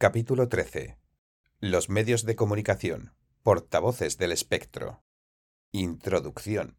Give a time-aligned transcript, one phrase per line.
[0.00, 0.96] Capítulo 13.
[1.58, 3.16] Los medios de comunicación.
[3.42, 5.02] Portavoces del espectro.
[5.72, 6.78] Introducción.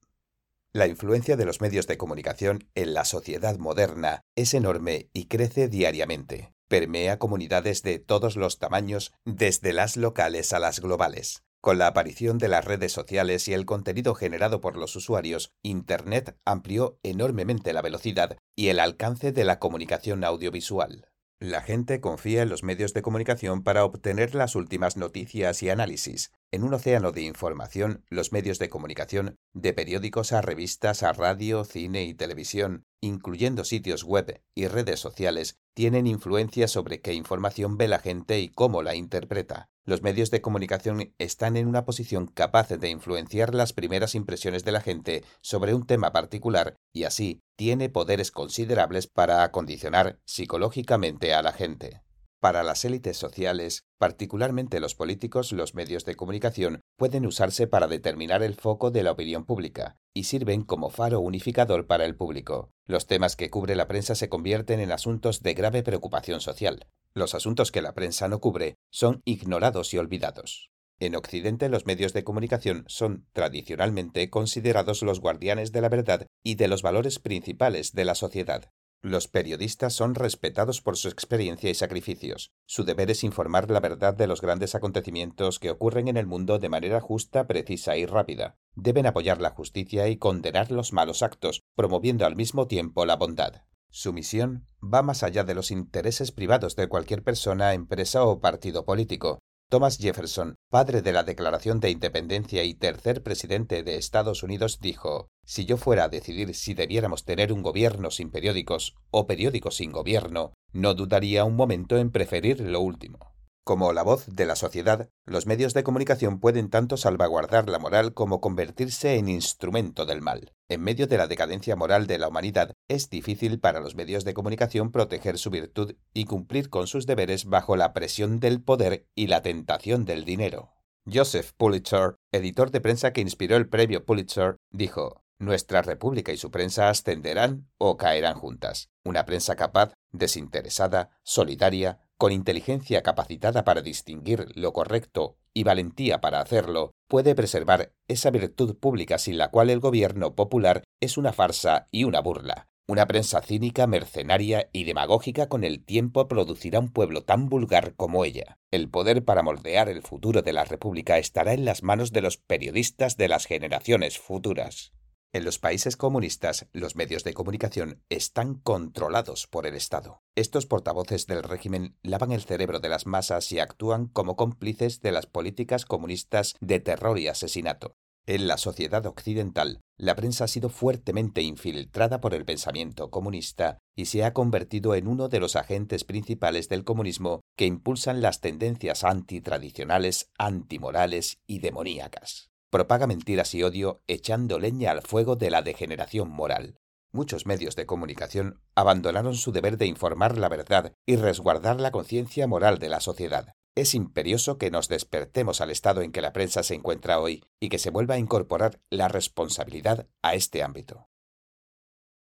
[0.72, 5.68] La influencia de los medios de comunicación en la sociedad moderna es enorme y crece
[5.68, 6.54] diariamente.
[6.70, 11.44] Permea comunidades de todos los tamaños, desde las locales a las globales.
[11.60, 16.38] Con la aparición de las redes sociales y el contenido generado por los usuarios, Internet
[16.46, 21.10] amplió enormemente la velocidad y el alcance de la comunicación audiovisual.
[21.42, 26.34] La gente confía en los medios de comunicación para obtener las últimas noticias y análisis.
[26.52, 31.64] En un océano de información, los medios de comunicación, de periódicos a revistas a radio,
[31.64, 37.88] cine y televisión, incluyendo sitios web y redes sociales, tienen influencia sobre qué información ve
[37.88, 39.70] la gente y cómo la interpreta.
[39.86, 44.72] Los medios de comunicación están en una posición capaz de influenciar las primeras impresiones de
[44.72, 51.44] la gente sobre un tema particular y así tiene poderes considerables para acondicionar psicológicamente a
[51.44, 52.02] la gente.
[52.40, 58.44] Para las élites sociales, particularmente los políticos, los medios de comunicación pueden usarse para determinar
[58.44, 62.72] el foco de la opinión pública y sirven como faro unificador para el público.
[62.86, 66.88] Los temas que cubre la prensa se convierten en asuntos de grave preocupación social.
[67.14, 70.72] Los asuntos que la prensa no cubre son ignorados y olvidados.
[71.02, 76.56] En Occidente los medios de comunicación son tradicionalmente considerados los guardianes de la verdad y
[76.56, 78.72] de los valores principales de la sociedad.
[79.02, 82.52] Los periodistas son respetados por su experiencia y sacrificios.
[82.66, 86.60] Su deber es informar la verdad de los grandes acontecimientos que ocurren en el mundo
[86.60, 88.58] de manera justa, precisa y rápida.
[88.76, 93.64] Deben apoyar la justicia y condenar los malos actos, promoviendo al mismo tiempo la bondad.
[93.90, 98.84] Su misión va más allá de los intereses privados de cualquier persona, empresa o partido
[98.84, 99.40] político.
[99.72, 105.28] Thomas Jefferson, padre de la Declaración de Independencia y tercer presidente de Estados Unidos, dijo
[105.46, 109.92] Si yo fuera a decidir si debiéramos tener un gobierno sin periódicos o periódicos sin
[109.92, 113.29] gobierno, no dudaría un momento en preferir lo último.
[113.70, 118.16] Como la voz de la sociedad, los medios de comunicación pueden tanto salvaguardar la moral
[118.16, 120.56] como convertirse en instrumento del mal.
[120.70, 124.34] En medio de la decadencia moral de la humanidad, es difícil para los medios de
[124.34, 129.28] comunicación proteger su virtud y cumplir con sus deberes bajo la presión del poder y
[129.28, 130.72] la tentación del dinero.
[131.06, 136.50] Joseph Pulitzer, editor de prensa que inspiró el premio Pulitzer, dijo Nuestra república y su
[136.50, 138.90] prensa ascenderán o caerán juntas.
[139.06, 146.42] Una prensa capaz, desinteresada, solidaria, con inteligencia capacitada para distinguir lo correcto y valentía para
[146.42, 151.88] hacerlo, puede preservar esa virtud pública sin la cual el gobierno popular es una farsa
[151.92, 152.68] y una burla.
[152.90, 158.26] Una prensa cínica, mercenaria y demagógica con el tiempo producirá un pueblo tan vulgar como
[158.26, 158.58] ella.
[158.70, 162.36] El poder para moldear el futuro de la República estará en las manos de los
[162.36, 164.92] periodistas de las generaciones futuras.
[165.32, 170.24] En los países comunistas, los medios de comunicación están controlados por el Estado.
[170.34, 175.12] Estos portavoces del régimen lavan el cerebro de las masas y actúan como cómplices de
[175.12, 177.94] las políticas comunistas de terror y asesinato.
[178.26, 184.06] En la sociedad occidental, la prensa ha sido fuertemente infiltrada por el pensamiento comunista y
[184.06, 189.04] se ha convertido en uno de los agentes principales del comunismo que impulsan las tendencias
[189.04, 196.30] antitradicionales, antimorales y demoníacas propaga mentiras y odio echando leña al fuego de la degeneración
[196.30, 196.80] moral.
[197.12, 202.46] Muchos medios de comunicación abandonaron su deber de informar la verdad y resguardar la conciencia
[202.46, 203.54] moral de la sociedad.
[203.76, 207.70] Es imperioso que nos despertemos al estado en que la prensa se encuentra hoy y
[207.70, 211.08] que se vuelva a incorporar la responsabilidad a este ámbito.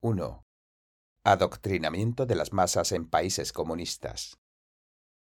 [0.02, 0.46] 1.
[1.24, 4.38] Adoctrinamiento de las masas en países comunistas.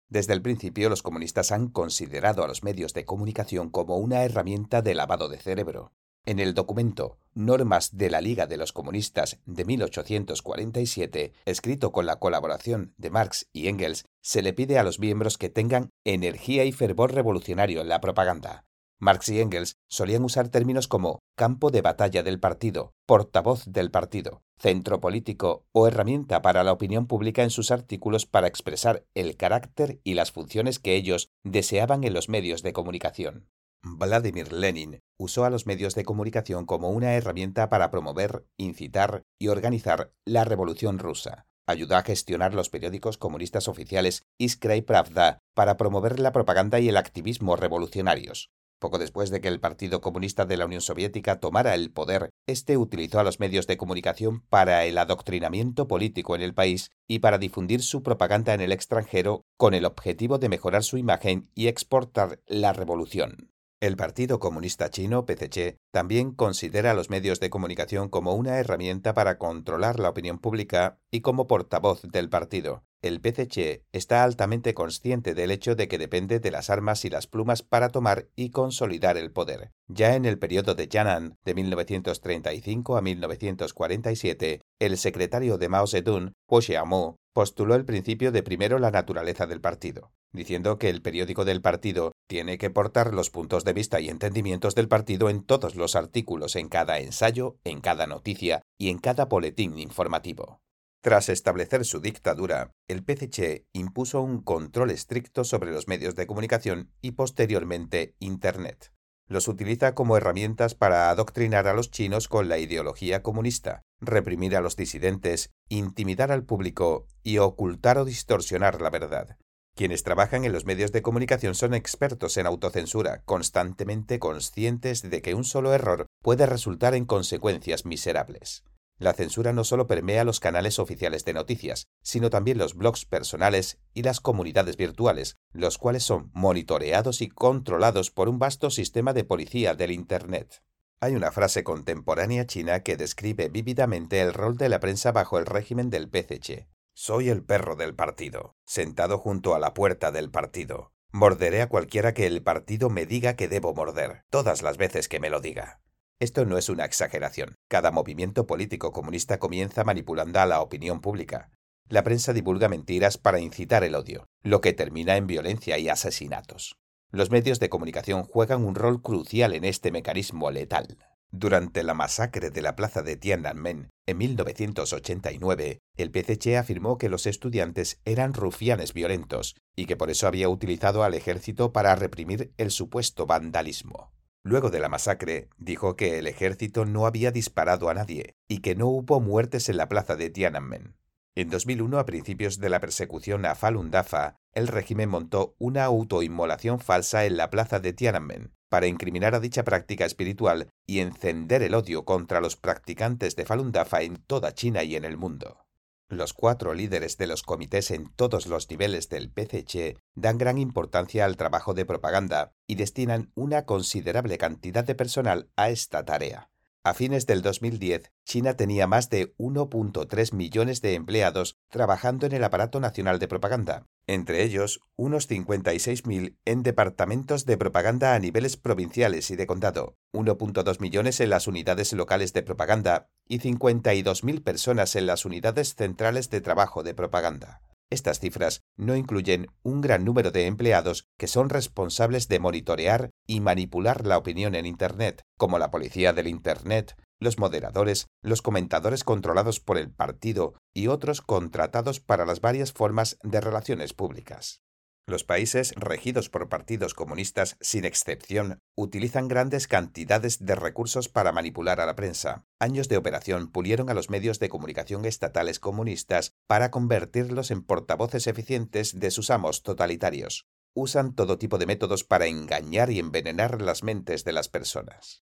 [0.10, 4.82] Desde el principio los comunistas han considerado a los medios de comunicación como una herramienta
[4.82, 5.92] de lavado de cerebro.
[6.26, 12.18] En el documento Normas de la Liga de los Comunistas de 1847, escrito con la
[12.18, 16.72] colaboración de Marx y Engels, se le pide a los miembros que tengan energía y
[16.72, 18.66] fervor revolucionario en la propaganda.
[19.06, 24.42] Marx y Engels solían usar términos como campo de batalla del partido, portavoz del partido,
[24.58, 30.02] centro político o herramienta para la opinión pública en sus artículos para expresar el carácter
[30.04, 33.48] y las funciones que ellos deseaban en los medios de comunicación.
[33.84, 39.50] Vladimir Lenin usó a los medios de comunicación como una herramienta para promover, incitar y
[39.50, 41.46] organizar la revolución rusa.
[41.68, 46.90] Ayudó a gestionar los periódicos comunistas oficiales Iskra y Pravda para promover la propaganda y
[46.90, 48.50] el activismo revolucionarios.
[48.80, 52.78] Poco después de que el Partido Comunista de la Unión Soviética tomara el poder, este
[52.78, 57.38] utilizó a los medios de comunicación para el adoctrinamiento político en el país y para
[57.38, 62.42] difundir su propaganda en el extranjero con el objetivo de mejorar su imagen y exportar
[62.48, 63.52] la revolución.
[63.82, 69.14] El Partido Comunista Chino, PCC, también considera a los medios de comunicación como una herramienta
[69.14, 72.84] para controlar la opinión pública y como portavoz del partido.
[73.08, 77.28] El PCC está altamente consciente del hecho de que depende de las armas y las
[77.28, 79.72] plumas para tomar y consolidar el poder.
[79.88, 86.34] Ya en el periodo de Yan'an, de 1935 a 1947, el secretario de Mao Zedong,
[86.48, 91.46] Ho Xiaomo, postuló el principio de primero la naturaleza del partido, diciendo que el periódico
[91.46, 95.76] del partido tiene que portar los puntos de vista y entendimientos del partido en todos
[95.76, 100.62] los artículos, en cada ensayo, en cada noticia y en cada boletín informativo.
[101.06, 106.90] Tras establecer su dictadura, el PCC impuso un control estricto sobre los medios de comunicación
[107.00, 108.92] y posteriormente Internet.
[109.28, 114.62] Los utiliza como herramientas para adoctrinar a los chinos con la ideología comunista, reprimir a
[114.62, 119.38] los disidentes, intimidar al público y ocultar o distorsionar la verdad.
[119.76, 125.36] Quienes trabajan en los medios de comunicación son expertos en autocensura, constantemente conscientes de que
[125.36, 128.64] un solo error puede resultar en consecuencias miserables.
[128.98, 133.78] La censura no solo permea los canales oficiales de noticias, sino también los blogs personales
[133.94, 139.26] y las comunidades virtuales, los cuales son monitoreados y controlados por un vasto sistema de
[139.26, 140.64] policía del Internet.
[141.02, 145.46] Hay una frase contemporánea china que describe vívidamente el rol de la prensa bajo el
[145.46, 146.70] régimen del PCC.
[146.94, 150.94] Soy el perro del partido, sentado junto a la puerta del partido.
[151.12, 155.20] Morderé a cualquiera que el partido me diga que debo morder, todas las veces que
[155.20, 155.82] me lo diga.
[156.20, 157.56] Esto no es una exageración.
[157.68, 161.52] Cada movimiento político comunista comienza manipulando a la opinión pública.
[161.90, 166.78] La prensa divulga mentiras para incitar el odio, lo que termina en violencia y asesinatos.
[167.12, 170.98] Los medios de comunicación juegan un rol crucial en este mecanismo letal.
[171.32, 177.26] Durante la masacre de la plaza de Tiananmen en 1989, el PCC afirmó que los
[177.26, 182.72] estudiantes eran rufianes violentos y que por eso había utilizado al ejército para reprimir el
[182.72, 184.15] supuesto vandalismo.
[184.48, 188.76] Luego de la masacre, dijo que el ejército no había disparado a nadie y que
[188.76, 190.96] no hubo muertes en la plaza de Tiananmen.
[191.34, 196.80] En 2001, a principios de la persecución a Falun Dafa, el régimen montó una autoinmolación
[196.80, 201.74] falsa en la plaza de Tiananmen para incriminar a dicha práctica espiritual y encender el
[201.74, 205.65] odio contra los practicantes de Falun Dafa en toda China y en el mundo.
[206.08, 211.26] Los cuatro líderes de los comités en todos los niveles del PCC dan gran importancia
[211.26, 216.52] al trabajo de propaganda y destinan una considerable cantidad de personal a esta tarea.
[216.86, 222.44] A fines del 2010, China tenía más de 1.3 millones de empleados trabajando en el
[222.44, 229.32] aparato nacional de propaganda, entre ellos unos 56.000 en departamentos de propaganda a niveles provinciales
[229.32, 235.08] y de condado, 1.2 millones en las unidades locales de propaganda y 52.000 personas en
[235.08, 237.62] las unidades centrales de trabajo de propaganda.
[237.90, 243.40] Estas cifras no incluyen un gran número de empleados que son responsables de monitorear y
[243.42, 249.60] manipular la opinión en Internet, como la policía del Internet, los moderadores, los comentadores controlados
[249.60, 254.65] por el partido y otros contratados para las varias formas de relaciones públicas.
[255.08, 261.80] Los países regidos por partidos comunistas, sin excepción, utilizan grandes cantidades de recursos para manipular
[261.80, 262.48] a la prensa.
[262.60, 268.26] Años de operación pulieron a los medios de comunicación estatales comunistas para convertirlos en portavoces
[268.26, 270.48] eficientes de sus amos totalitarios.
[270.74, 275.24] Usan todo tipo de métodos para engañar y envenenar las mentes de las personas.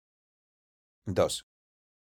[1.05, 1.47] 2.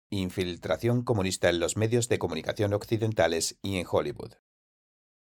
[0.08, 4.32] Infiltración comunista en los medios de comunicación occidentales y en Hollywood.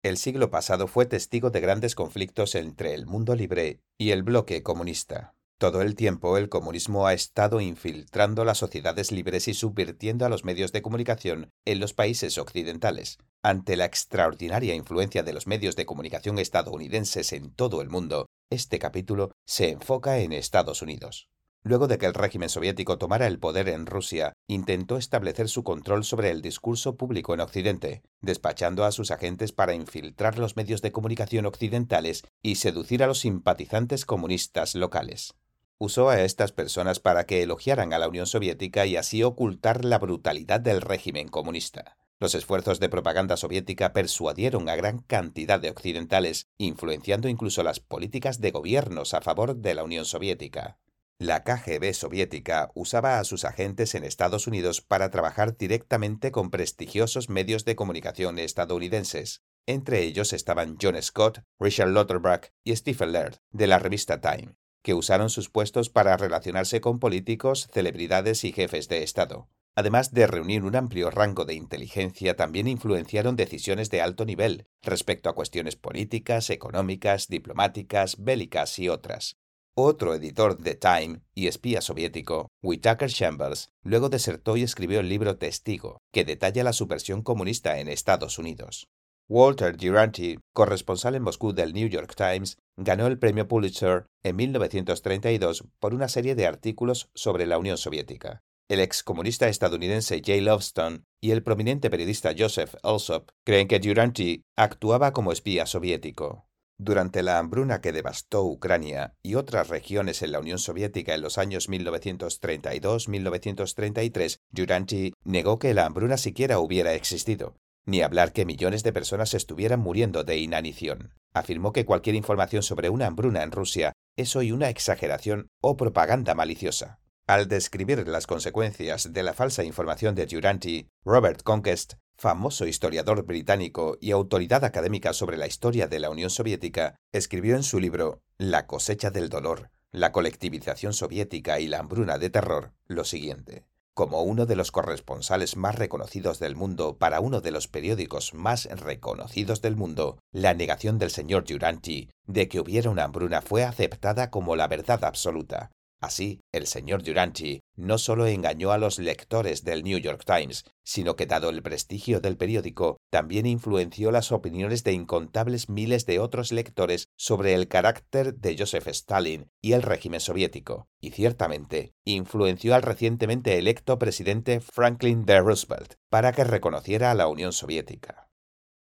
[0.04, 4.62] El siglo pasado fue testigo de grandes conflictos entre el mundo libre y el bloque
[4.62, 5.34] comunista.
[5.56, 10.44] Todo el tiempo el comunismo ha estado infiltrando las sociedades libres y subvirtiendo a los
[10.44, 13.16] medios de comunicación en los países occidentales.
[13.42, 18.78] Ante la extraordinaria influencia de los medios de comunicación estadounidenses en todo el mundo, este
[18.78, 21.30] capítulo se enfoca en Estados Unidos.
[21.66, 26.04] Luego de que el régimen soviético tomara el poder en Rusia, intentó establecer su control
[26.04, 30.92] sobre el discurso público en Occidente, despachando a sus agentes para infiltrar los medios de
[30.92, 35.32] comunicación occidentales y seducir a los simpatizantes comunistas locales.
[35.78, 39.98] Usó a estas personas para que elogiaran a la Unión Soviética y así ocultar la
[39.98, 41.96] brutalidad del régimen comunista.
[42.20, 48.40] Los esfuerzos de propaganda soviética persuadieron a gran cantidad de occidentales, influenciando incluso las políticas
[48.40, 50.78] de gobiernos a favor de la Unión Soviética.
[51.20, 57.30] La KGB soviética usaba a sus agentes en Estados Unidos para trabajar directamente con prestigiosos
[57.30, 59.44] medios de comunicación estadounidenses.
[59.66, 64.94] Entre ellos estaban John Scott, Richard Lauterbach y Stephen Laird, de la revista Time, que
[64.94, 69.48] usaron sus puestos para relacionarse con políticos, celebridades y jefes de Estado.
[69.76, 75.30] Además de reunir un amplio rango de inteligencia, también influenciaron decisiones de alto nivel respecto
[75.30, 79.38] a cuestiones políticas, económicas, diplomáticas, bélicas y otras.
[79.76, 85.36] Otro editor de Time y espía soviético, Whitaker Chambers, luego desertó y escribió el libro
[85.36, 88.86] Testigo, que detalla la subversión comunista en Estados Unidos.
[89.28, 95.64] Walter Duranty, corresponsal en Moscú del New York Times, ganó el premio Pulitzer en 1932
[95.80, 98.42] por una serie de artículos sobre la Unión Soviética.
[98.68, 105.12] El excomunista estadounidense Jay Lovestone y el prominente periodista Joseph Alsop creen que Duranty actuaba
[105.12, 106.46] como espía soviético.
[106.78, 111.38] Durante la hambruna que devastó Ucrania y otras regiones en la Unión Soviética en los
[111.38, 117.54] años 1932-1933, Duranty negó que la hambruna siquiera hubiera existido,
[117.86, 121.14] ni hablar que millones de personas estuvieran muriendo de inanición.
[121.32, 126.34] Afirmó que cualquier información sobre una hambruna en Rusia es hoy una exageración o propaganda
[126.34, 126.98] maliciosa.
[127.26, 133.96] Al describir las consecuencias de la falsa información de Duranty, Robert Conquest, famoso historiador británico
[133.98, 138.66] y autoridad académica sobre la historia de la Unión Soviética, escribió en su libro La
[138.66, 143.64] cosecha del dolor, la colectivización soviética y la hambruna de terror lo siguiente.
[143.94, 148.66] Como uno de los corresponsales más reconocidos del mundo para uno de los periódicos más
[148.66, 154.30] reconocidos del mundo, la negación del señor Duranty de que hubiera una hambruna fue aceptada
[154.30, 155.70] como la verdad absoluta,
[156.04, 161.16] Así, el señor Duranty no solo engañó a los lectores del New York Times, sino
[161.16, 166.52] que dado el prestigio del periódico, también influenció las opiniones de incontables miles de otros
[166.52, 172.82] lectores sobre el carácter de Joseph Stalin y el régimen soviético, y ciertamente influenció al
[172.82, 175.40] recientemente electo presidente Franklin D.
[175.40, 178.28] Roosevelt para que reconociera a la Unión Soviética.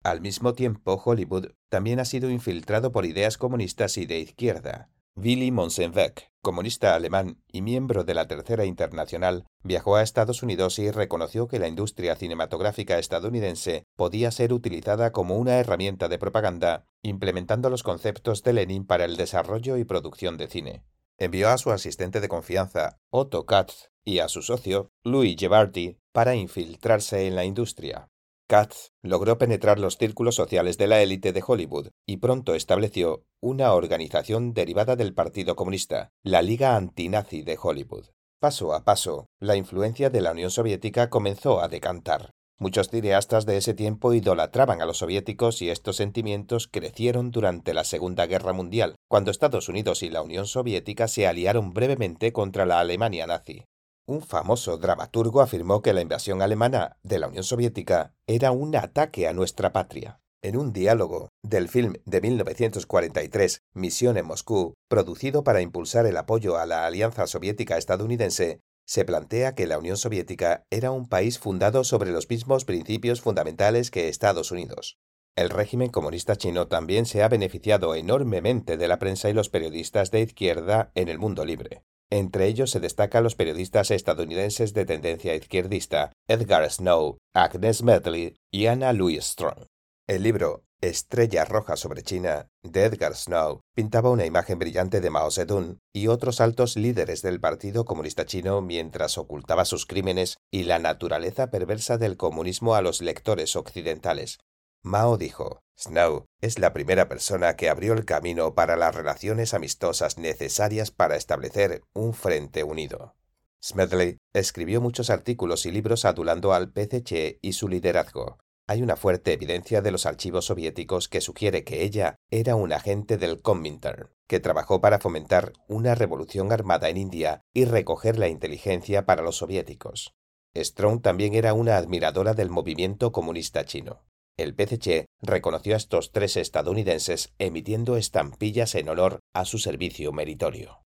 [0.02, 4.88] Al mismo tiempo, Hollywood también ha sido infiltrado por ideas comunistas y de izquierda.
[5.16, 10.90] Willy Monsenbeck, comunista alemán y miembro de la Tercera Internacional, viajó a Estados Unidos y
[10.90, 17.70] reconoció que la industria cinematográfica estadounidense podía ser utilizada como una herramienta de propaganda, implementando
[17.70, 20.84] los conceptos de Lenin para el desarrollo y producción de cine.
[21.18, 26.34] Envió a su asistente de confianza, Otto Katz, y a su socio, Louis Gevardi, para
[26.34, 28.09] infiltrarse en la industria.
[28.50, 33.74] Katz logró penetrar los círculos sociales de la élite de Hollywood y pronto estableció una
[33.74, 38.06] organización derivada del Partido Comunista, la Liga Antinazi de Hollywood.
[38.40, 42.32] Paso a paso, la influencia de la Unión Soviética comenzó a decantar.
[42.58, 47.84] Muchos cineastas de ese tiempo idolatraban a los soviéticos y estos sentimientos crecieron durante la
[47.84, 52.80] Segunda Guerra Mundial, cuando Estados Unidos y la Unión Soviética se aliaron brevemente contra la
[52.80, 53.64] Alemania nazi.
[54.10, 59.28] Un famoso dramaturgo afirmó que la invasión alemana de la Unión Soviética era un ataque
[59.28, 60.18] a nuestra patria.
[60.42, 66.58] En un diálogo del film de 1943, Misión en Moscú, producido para impulsar el apoyo
[66.58, 71.84] a la Alianza Soviética Estadounidense, se plantea que la Unión Soviética era un país fundado
[71.84, 74.98] sobre los mismos principios fundamentales que Estados Unidos.
[75.36, 80.10] El régimen comunista chino también se ha beneficiado enormemente de la prensa y los periodistas
[80.10, 81.84] de izquierda en el mundo libre.
[82.12, 88.66] Entre ellos se destacan los periodistas estadounidenses de tendencia izquierdista Edgar Snow, Agnes Medley y
[88.66, 89.66] Anna Louise Strong.
[90.08, 95.30] El libro Estrella Roja sobre China de Edgar Snow pintaba una imagen brillante de Mao
[95.30, 100.80] Zedong y otros altos líderes del Partido Comunista Chino mientras ocultaba sus crímenes y la
[100.80, 104.38] naturaleza perversa del comunismo a los lectores occidentales.
[104.82, 110.16] Mao dijo, Snow es la primera persona que abrió el camino para las relaciones amistosas
[110.16, 113.14] necesarias para establecer un frente unido.
[113.62, 118.38] Smedley escribió muchos artículos y libros adulando al PCC y su liderazgo.
[118.66, 123.18] Hay una fuerte evidencia de los archivos soviéticos que sugiere que ella era un agente
[123.18, 129.04] del Comintern, que trabajó para fomentar una revolución armada en India y recoger la inteligencia
[129.04, 130.14] para los soviéticos.
[130.56, 134.04] Strong también era una admiradora del movimiento comunista chino.
[134.40, 140.82] El PCC reconoció a estos tres estadounidenses emitiendo estampillas en honor a su servicio meritorio.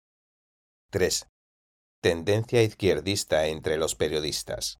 [0.91, 1.25] 3.
[1.99, 4.77] Tendencia izquierdista entre los periodistas.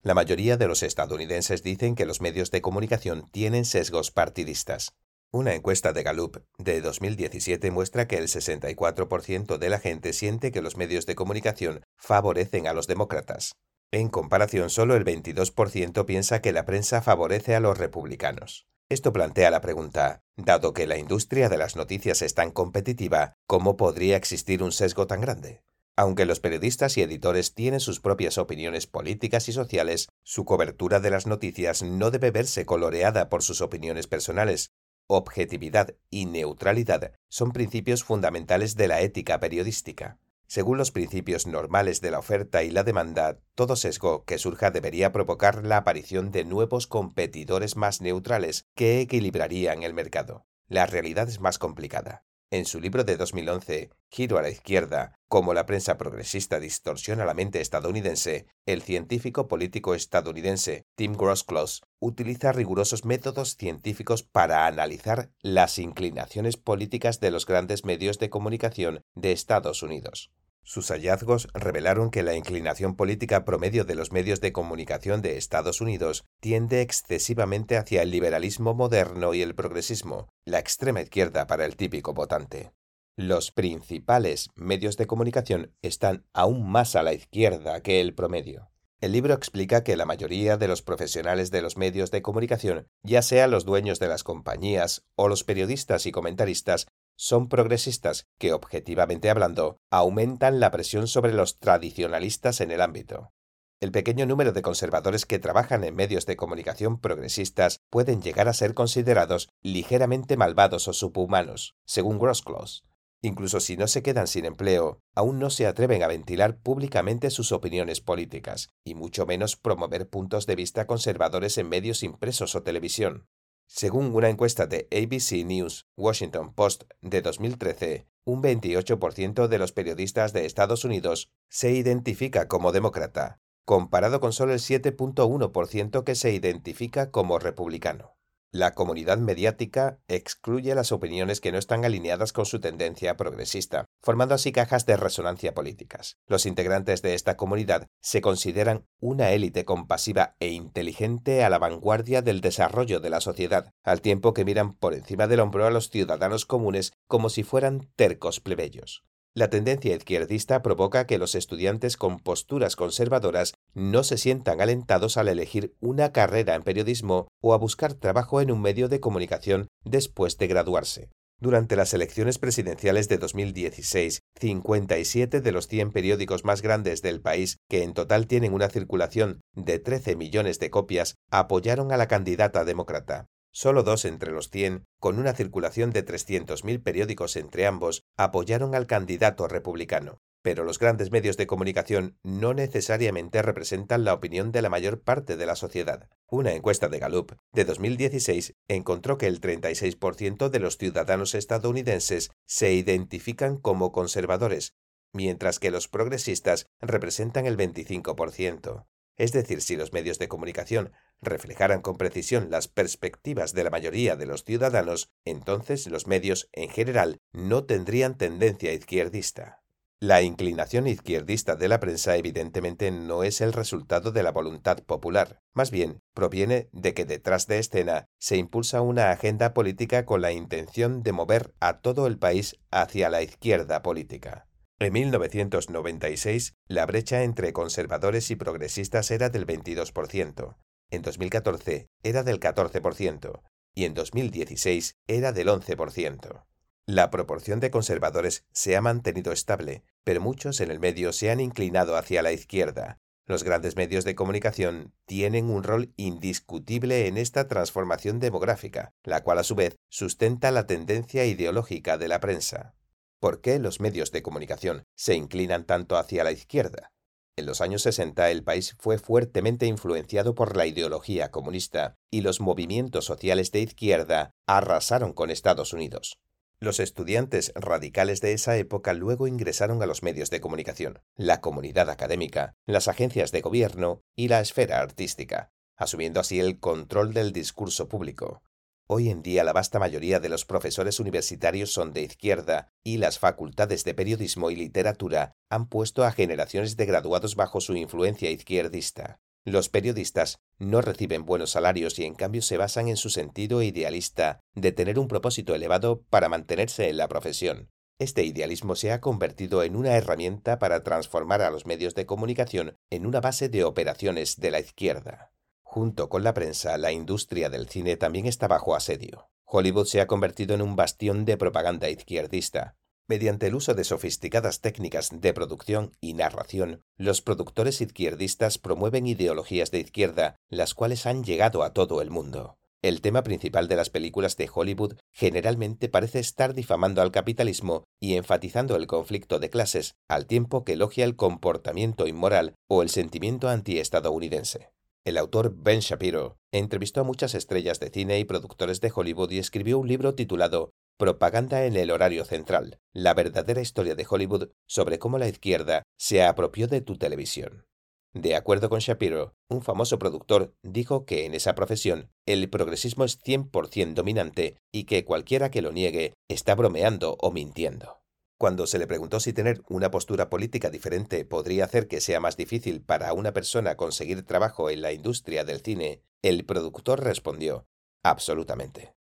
[0.00, 4.92] La mayoría de los estadounidenses dicen que los medios de comunicación tienen sesgos partidistas.
[5.32, 10.62] Una encuesta de Gallup de 2017 muestra que el 64% de la gente siente que
[10.62, 13.56] los medios de comunicación favorecen a los demócratas.
[13.94, 18.66] En comparación, solo el 22% piensa que la prensa favorece a los republicanos.
[18.88, 23.76] Esto plantea la pregunta, dado que la industria de las noticias es tan competitiva, ¿cómo
[23.76, 25.62] podría existir un sesgo tan grande?
[25.94, 31.10] Aunque los periodistas y editores tienen sus propias opiniones políticas y sociales, su cobertura de
[31.10, 34.70] las noticias no debe verse coloreada por sus opiniones personales.
[35.06, 40.18] Objetividad y neutralidad son principios fundamentales de la ética periodística.
[40.52, 45.10] Según los principios normales de la oferta y la demanda, todo sesgo que surja debería
[45.10, 50.44] provocar la aparición de nuevos competidores más neutrales que equilibrarían el mercado.
[50.68, 52.26] La realidad es más complicada.
[52.50, 57.32] En su libro de 2011, Giro a la izquierda, cómo la prensa progresista distorsiona la
[57.32, 65.78] mente estadounidense, el científico político estadounidense Tim Grossclose utiliza rigurosos métodos científicos para analizar las
[65.78, 70.30] inclinaciones políticas de los grandes medios de comunicación de Estados Unidos.
[70.64, 75.80] Sus hallazgos revelaron que la inclinación política promedio de los medios de comunicación de Estados
[75.80, 81.76] Unidos tiende excesivamente hacia el liberalismo moderno y el progresismo, la extrema izquierda para el
[81.76, 82.72] típico votante.
[83.16, 88.72] Los principales medios de comunicación están aún más a la izquierda que el promedio.
[89.02, 93.20] El libro explica que la mayoría de los profesionales de los medios de comunicación, ya
[93.22, 96.86] sea los dueños de las compañías o los periodistas y comentaristas,
[97.22, 103.30] son progresistas que, objetivamente hablando, aumentan la presión sobre los tradicionalistas en el ámbito.
[103.78, 108.52] El pequeño número de conservadores que trabajan en medios de comunicación progresistas pueden llegar a
[108.52, 112.82] ser considerados ligeramente malvados o subhumanos, según Grossclose.
[113.20, 117.52] Incluso si no se quedan sin empleo, aún no se atreven a ventilar públicamente sus
[117.52, 123.28] opiniones políticas, y mucho menos promover puntos de vista conservadores en medios impresos o televisión.
[123.74, 130.34] Según una encuesta de ABC News Washington Post de 2013, un 28% de los periodistas
[130.34, 137.10] de Estados Unidos se identifica como demócrata, comparado con solo el 7.1% que se identifica
[137.10, 138.14] como republicano.
[138.54, 144.34] La comunidad mediática excluye las opiniones que no están alineadas con su tendencia progresista, formando
[144.34, 146.18] así cajas de resonancia políticas.
[146.26, 152.20] Los integrantes de esta comunidad se consideran una élite compasiva e inteligente a la vanguardia
[152.20, 155.88] del desarrollo de la sociedad, al tiempo que miran por encima del hombro a los
[155.88, 159.02] ciudadanos comunes como si fueran tercos plebeyos.
[159.34, 165.28] La tendencia izquierdista provoca que los estudiantes con posturas conservadoras no se sientan alentados al
[165.28, 170.38] elegir una carrera en periodismo o a buscar trabajo en un medio de comunicación después
[170.38, 171.10] de graduarse.
[171.42, 177.56] Durante las elecciones presidenciales de 2016, 57 de los 100 periódicos más grandes del país,
[177.68, 182.64] que en total tienen una circulación de 13 millones de copias, apoyaron a la candidata
[182.64, 183.26] demócrata.
[183.50, 188.86] Solo dos entre los cien, con una circulación de 300.000 periódicos entre ambos, apoyaron al
[188.86, 190.20] candidato republicano.
[190.42, 195.36] Pero los grandes medios de comunicación no necesariamente representan la opinión de la mayor parte
[195.36, 196.08] de la sociedad.
[196.28, 202.72] Una encuesta de Gallup de 2016 encontró que el 36% de los ciudadanos estadounidenses se
[202.72, 204.74] identifican como conservadores,
[205.12, 208.86] mientras que los progresistas representan el 25%.
[209.16, 214.16] Es decir, si los medios de comunicación reflejaran con precisión las perspectivas de la mayoría
[214.16, 219.61] de los ciudadanos, entonces los medios, en general, no tendrían tendencia izquierdista.
[220.02, 225.38] La inclinación izquierdista de la prensa evidentemente no es el resultado de la voluntad popular,
[225.54, 230.32] más bien proviene de que detrás de escena se impulsa una agenda política con la
[230.32, 234.48] intención de mover a todo el país hacia la izquierda política.
[234.80, 240.56] En 1996, la brecha entre conservadores y progresistas era del 22%,
[240.90, 243.40] en 2014 era del 14%
[243.72, 246.42] y en 2016 era del 11%.
[246.86, 251.40] La proporción de conservadores se ha mantenido estable, pero muchos en el medio se han
[251.40, 252.98] inclinado hacia la izquierda.
[253.24, 259.38] Los grandes medios de comunicación tienen un rol indiscutible en esta transformación demográfica, la cual
[259.38, 262.74] a su vez sustenta la tendencia ideológica de la prensa.
[263.20, 266.92] ¿Por qué los medios de comunicación se inclinan tanto hacia la izquierda?
[267.36, 272.40] En los años 60 el país fue fuertemente influenciado por la ideología comunista y los
[272.40, 276.18] movimientos sociales de izquierda arrasaron con Estados Unidos.
[276.62, 281.90] Los estudiantes radicales de esa época luego ingresaron a los medios de comunicación, la comunidad
[281.90, 287.88] académica, las agencias de gobierno y la esfera artística, asumiendo así el control del discurso
[287.88, 288.44] público.
[288.86, 293.18] Hoy en día la vasta mayoría de los profesores universitarios son de izquierda y las
[293.18, 299.18] facultades de periodismo y literatura han puesto a generaciones de graduados bajo su influencia izquierdista.
[299.44, 304.40] Los periodistas no reciben buenos salarios y en cambio se basan en su sentido idealista
[304.54, 307.68] de tener un propósito elevado para mantenerse en la profesión.
[307.98, 312.76] Este idealismo se ha convertido en una herramienta para transformar a los medios de comunicación
[312.90, 315.32] en una base de operaciones de la izquierda.
[315.62, 319.28] Junto con la prensa, la industria del cine también está bajo asedio.
[319.44, 322.76] Hollywood se ha convertido en un bastión de propaganda izquierdista.
[323.08, 329.70] Mediante el uso de sofisticadas técnicas de producción y narración, los productores izquierdistas promueven ideologías
[329.70, 332.58] de izquierda, las cuales han llegado a todo el mundo.
[332.80, 338.14] El tema principal de las películas de Hollywood generalmente parece estar difamando al capitalismo y
[338.14, 343.48] enfatizando el conflicto de clases, al tiempo que elogia el comportamiento inmoral o el sentimiento
[343.48, 344.70] antiestadounidense.
[345.04, 349.38] El autor Ben Shapiro entrevistó a muchas estrellas de cine y productores de Hollywood y
[349.38, 355.00] escribió un libro titulado Propaganda en el horario central, la verdadera historia de Hollywood sobre
[355.00, 357.66] cómo la izquierda se apropió de tu televisión.
[358.14, 363.18] De acuerdo con Shapiro, un famoso productor dijo que en esa profesión el progresismo es
[363.20, 368.04] 100% dominante y que cualquiera que lo niegue está bromeando o mintiendo.
[368.38, 372.36] Cuando se le preguntó si tener una postura política diferente podría hacer que sea más
[372.36, 377.66] difícil para una persona conseguir trabajo en la industria del cine, el productor respondió,
[378.04, 378.94] absolutamente.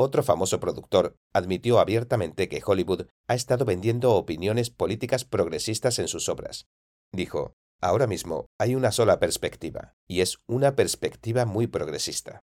[0.00, 6.28] Otro famoso productor admitió abiertamente que Hollywood ha estado vendiendo opiniones políticas progresistas en sus
[6.28, 6.66] obras.
[7.12, 12.40] Dijo, Ahora mismo hay una sola perspectiva, y es una perspectiva muy progresista.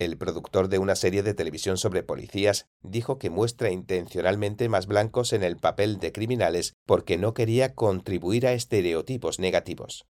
[0.00, 5.32] El productor de una serie de televisión sobre policías dijo que muestra intencionalmente más blancos
[5.32, 10.06] en el papel de criminales porque no quería contribuir a estereotipos negativos.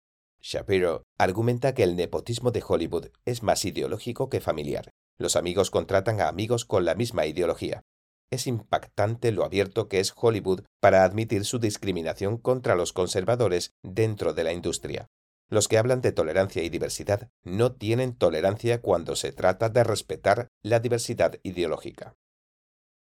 [0.40, 4.90] Shapiro argumenta que el nepotismo de Hollywood es más ideológico que familiar.
[5.18, 7.82] Los amigos contratan a amigos con la misma ideología.
[8.30, 14.34] Es impactante lo abierto que es Hollywood para admitir su discriminación contra los conservadores dentro
[14.34, 15.06] de la industria.
[15.48, 20.48] Los que hablan de tolerancia y diversidad no tienen tolerancia cuando se trata de respetar
[20.62, 22.16] la diversidad ideológica.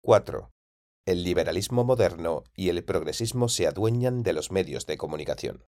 [0.02, 0.52] 4.
[1.06, 5.64] El liberalismo moderno y el progresismo se adueñan de los medios de comunicación.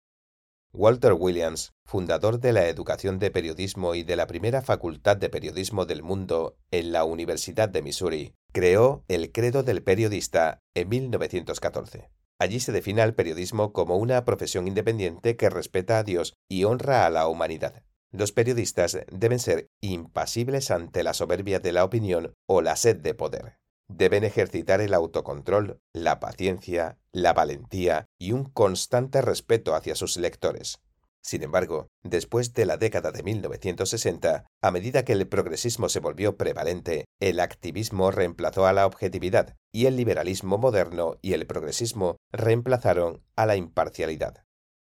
[0.73, 5.85] Walter Williams, fundador de la educación de periodismo y de la primera facultad de periodismo
[5.85, 12.09] del mundo en la Universidad de Missouri, creó el Credo del Periodista en 1914.
[12.39, 17.05] Allí se define al periodismo como una profesión independiente que respeta a Dios y honra
[17.05, 17.83] a la humanidad.
[18.11, 23.13] Los periodistas deben ser impasibles ante la soberbia de la opinión o la sed de
[23.13, 23.57] poder.
[23.87, 30.81] Deben ejercitar el autocontrol, la paciencia, la valentía y un constante respeto hacia sus lectores.
[31.25, 36.37] Sin embargo, después de la década de 1960, a medida que el progresismo se volvió
[36.37, 43.23] prevalente, el activismo reemplazó a la objetividad y el liberalismo moderno y el progresismo reemplazaron
[43.35, 44.45] a la imparcialidad.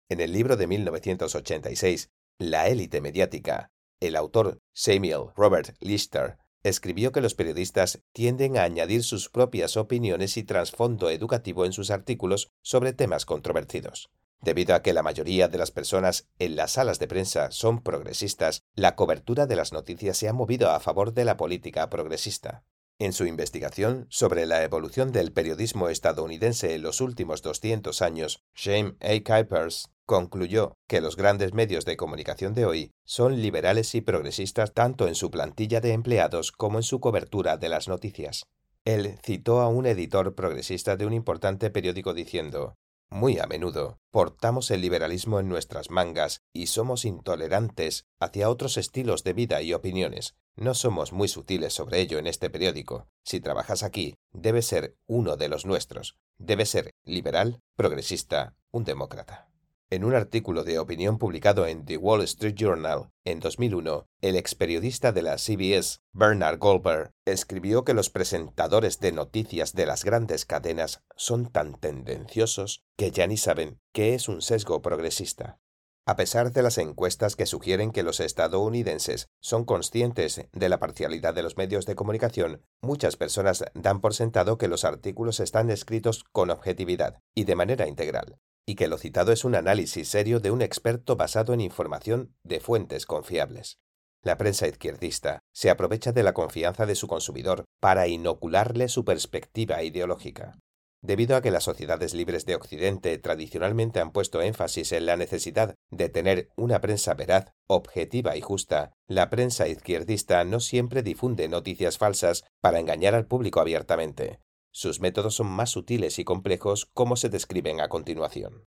[0.09, 2.09] En el libro de 1986,
[2.39, 9.03] La élite mediática, el autor Samuel Robert Lister Escribió que los periodistas tienden a añadir
[9.03, 14.09] sus propias opiniones y trasfondo educativo en sus artículos sobre temas controvertidos.
[14.41, 18.63] Debido a que la mayoría de las personas en las salas de prensa son progresistas,
[18.73, 22.63] la cobertura de las noticias se ha movido a favor de la política progresista.
[22.99, 28.95] En su investigación sobre la evolución del periodismo estadounidense en los últimos 200 años, James
[28.99, 29.23] A.
[29.23, 35.07] Kuipers concluyó que los grandes medios de comunicación de hoy son liberales y progresistas tanto
[35.07, 38.47] en su plantilla de empleados como en su cobertura de las noticias.
[38.85, 42.73] Él citó a un editor progresista de un importante periódico diciendo
[43.11, 49.23] Muy a menudo portamos el liberalismo en nuestras mangas y somos intolerantes hacia otros estilos
[49.23, 50.33] de vida y opiniones.
[50.55, 53.05] No somos muy sutiles sobre ello en este periódico.
[53.23, 56.17] Si trabajas aquí, debe ser uno de los nuestros.
[56.39, 59.49] Debe ser liberal, progresista, un demócrata.
[59.91, 65.11] En un artículo de opinión publicado en The Wall Street Journal en 2001, el experiodista
[65.11, 71.01] de la CBS, Bernard Goldberg, escribió que los presentadores de noticias de las grandes cadenas
[71.15, 75.57] son tan tendenciosos que ya ni saben qué es un sesgo progresista.
[76.05, 81.33] A pesar de las encuestas que sugieren que los estadounidenses son conscientes de la parcialidad
[81.33, 86.25] de los medios de comunicación, muchas personas dan por sentado que los artículos están escritos
[86.31, 90.51] con objetividad y de manera integral, y que lo citado es un análisis serio de
[90.51, 93.79] un experto basado en información de fuentes confiables.
[94.21, 99.81] La prensa izquierdista se aprovecha de la confianza de su consumidor para inocularle su perspectiva
[99.81, 100.59] ideológica.
[101.01, 105.75] Debido a que las sociedades libres de Occidente tradicionalmente han puesto énfasis en la necesidad
[105.89, 111.97] de tener una prensa veraz, objetiva y justa, la prensa izquierdista no siempre difunde noticias
[111.97, 114.41] falsas para engañar al público abiertamente,
[114.79, 118.63] sus métodos son más sutiles y complejos como se describen a continuación.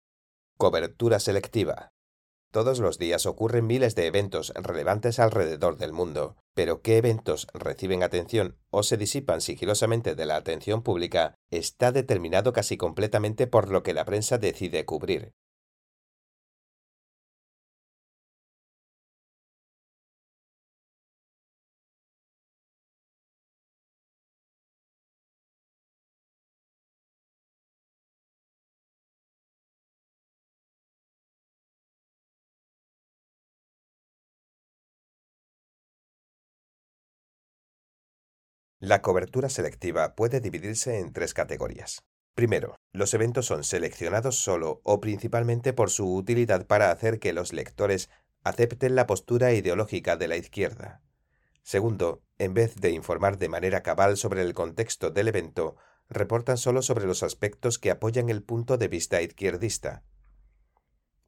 [0.58, 1.92] Cobertura selectiva.
[2.50, 8.02] Todos los días ocurren miles de eventos relevantes alrededor del mundo, pero qué eventos reciben
[8.02, 13.84] atención o se disipan sigilosamente de la atención pública está determinado casi completamente por lo
[13.84, 15.30] que la prensa decide cubrir.
[38.80, 42.02] La cobertura selectiva puede dividirse en tres categorías.
[42.34, 47.52] Primero, los eventos son seleccionados solo o principalmente por su utilidad para hacer que los
[47.52, 48.08] lectores
[48.42, 51.02] acepten la postura ideológica de la izquierda.
[51.62, 55.76] Segundo, en vez de informar de manera cabal sobre el contexto del evento,
[56.08, 60.04] reportan solo sobre los aspectos que apoyan el punto de vista izquierdista.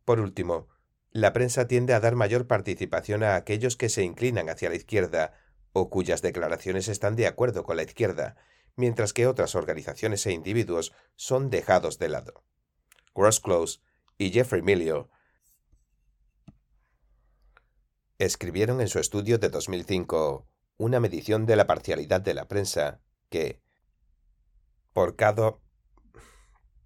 [0.07, 0.69] Por último,
[1.11, 5.35] la prensa tiende a dar mayor participación a aquellos que se inclinan hacia la izquierda
[5.73, 8.37] o cuyas declaraciones están de acuerdo con la izquierda,
[8.77, 12.45] mientras que otras organizaciones e individuos son dejados de lado.
[13.15, 13.81] Grossclose
[14.19, 15.11] y Jeffrey Milio
[18.19, 23.63] escribieron en su estudio de 2005 una medición de la parcialidad de la prensa que,
[24.93, 25.57] por cada,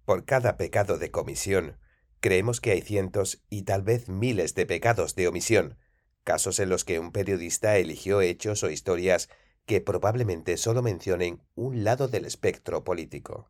[0.05, 1.79] por cada pecado de comisión,
[2.19, 5.77] creemos que hay cientos y tal vez miles de pecados de omisión,
[6.27, 9.29] casos en los que un periodista eligió hechos o historias
[9.65, 13.49] que probablemente solo mencionen un lado del espectro político.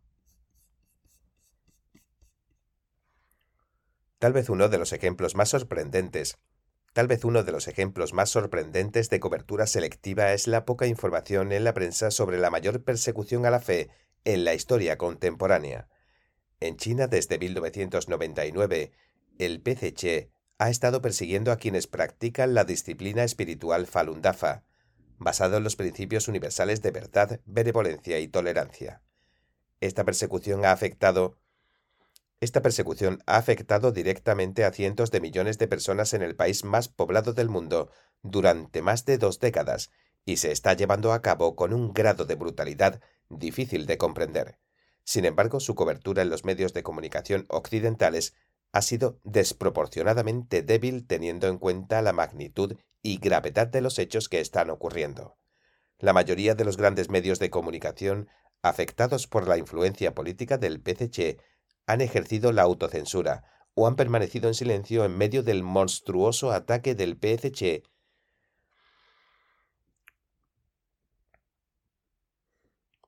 [4.20, 6.38] Tal vez uno de los ejemplos más sorprendentes,
[6.94, 11.54] tal vez uno de los ejemplos más sorprendentes de cobertura selectiva es la poca información
[11.54, 13.90] en la prensa sobre la mayor persecución a la fe
[14.24, 15.90] en la historia contemporánea.
[16.60, 18.92] En China desde 1999,
[19.40, 24.64] el PCC ha estado persiguiendo a quienes practican la disciplina espiritual Falun Dafa,
[25.18, 29.02] basado en los principios universales de verdad, benevolencia y tolerancia.
[29.80, 31.38] Esta persecución ha afectado
[32.40, 36.88] esta persecución ha afectado directamente a cientos de millones de personas en el país más
[36.88, 37.90] poblado del mundo
[38.22, 39.90] durante más de dos décadas
[40.24, 44.60] y se está llevando a cabo con un grado de brutalidad difícil de comprender.
[45.04, 48.36] Sin embargo, su cobertura en los medios de comunicación occidentales
[48.78, 54.40] ha sido desproporcionadamente débil teniendo en cuenta la magnitud y gravedad de los hechos que
[54.40, 55.36] están ocurriendo.
[55.98, 58.30] La mayoría de los grandes medios de comunicación
[58.62, 61.40] afectados por la influencia política del PCC
[61.88, 67.18] han ejercido la autocensura o han permanecido en silencio en medio del monstruoso ataque del
[67.18, 67.82] PCC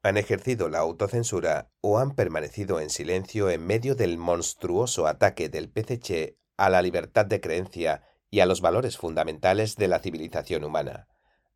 [0.02, 5.70] han ejercido la autocensura o han permanecido en silencio en medio del monstruoso ataque del
[5.70, 11.08] PCC a la libertad de creencia y a los valores fundamentales de la civilización humana.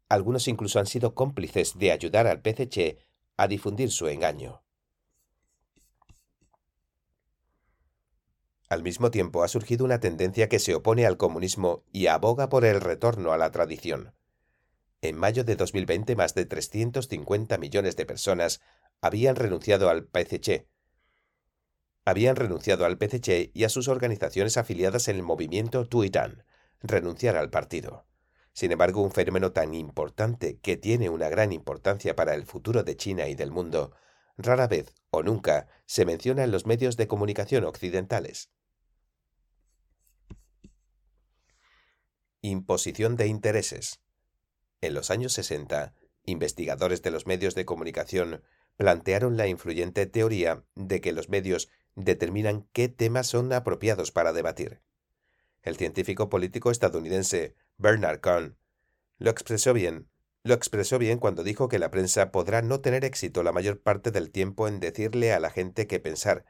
[0.10, 2.98] Algunos incluso han sido cómplices de ayudar al PCC
[3.38, 4.62] a difundir su engaño.
[8.70, 12.66] Al mismo tiempo ha surgido una tendencia que se opone al comunismo y aboga por
[12.66, 14.14] el retorno a la tradición.
[15.04, 18.62] En mayo de 2020, más de 350 millones de personas
[19.02, 20.70] habían renunciado al PCC.
[22.06, 26.46] Habían renunciado al PCC y a sus organizaciones afiliadas en el movimiento Tuitán,
[26.82, 28.08] renunciar al partido.
[28.54, 32.96] Sin embargo, un fenómeno tan importante que tiene una gran importancia para el futuro de
[32.96, 33.92] China y del mundo,
[34.38, 38.52] rara vez o nunca se menciona en los medios de comunicación occidentales.
[42.40, 44.00] Imposición de intereses.
[44.84, 48.44] En los años 60, investigadores de los medios de comunicación
[48.76, 54.82] plantearon la influyente teoría de que los medios determinan qué temas son apropiados para debatir.
[55.62, 58.58] El científico político estadounidense Bernard Cohn
[59.20, 60.10] lo expresó bien,
[60.44, 64.12] lo expresó bien cuando dijo que la prensa podrá no tener éxito la mayor parte
[64.12, 66.44] del tiempo en decirle a la gente qué pensar,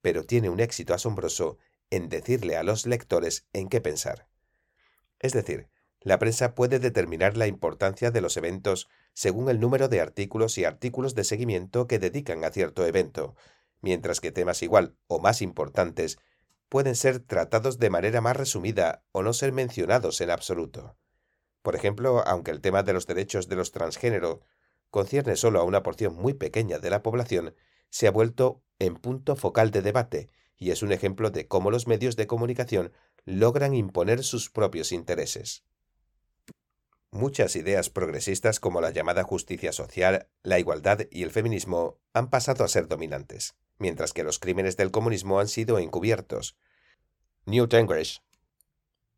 [0.00, 1.58] pero tiene un éxito asombroso
[1.90, 4.28] en decirle a los lectores en qué pensar.
[5.18, 5.68] Es decir,
[6.04, 10.64] la prensa puede determinar la importancia de los eventos según el número de artículos y
[10.64, 13.36] artículos de seguimiento que dedican a cierto evento,
[13.80, 16.18] mientras que temas igual o más importantes
[16.68, 20.96] pueden ser tratados de manera más resumida o no ser mencionados en absoluto.
[21.62, 24.40] Por ejemplo, aunque el tema de los derechos de los transgénero
[24.90, 27.54] concierne solo a una porción muy pequeña de la población,
[27.90, 31.86] se ha vuelto en punto focal de debate y es un ejemplo de cómo los
[31.86, 32.92] medios de comunicación
[33.24, 35.64] logran imponer sus propios intereses.
[37.14, 42.64] Muchas ideas progresistas como la llamada justicia social, la igualdad y el feminismo han pasado
[42.64, 46.56] a ser dominantes, mientras que los crímenes del comunismo han sido encubiertos.
[47.44, 48.22] Newt Gingrich,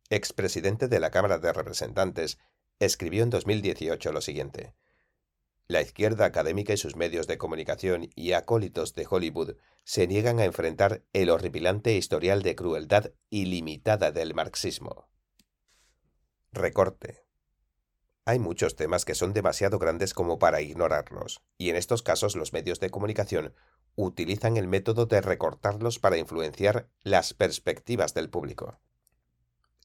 [0.09, 2.37] expresidente de la Cámara de Representantes,
[2.79, 4.73] escribió en 2018 lo siguiente.
[5.69, 9.55] La izquierda académica y sus medios de comunicación y acólitos de Hollywood
[9.85, 15.07] se niegan a enfrentar el horripilante historial de crueldad ilimitada del marxismo.
[16.51, 17.24] Recorte.
[18.27, 22.53] Hay muchos temas que son demasiado grandes como para ignorarlos, y en estos casos los
[22.53, 23.53] medios de comunicación
[23.95, 28.79] utilizan el método de recortarlos para influenciar las perspectivas del público.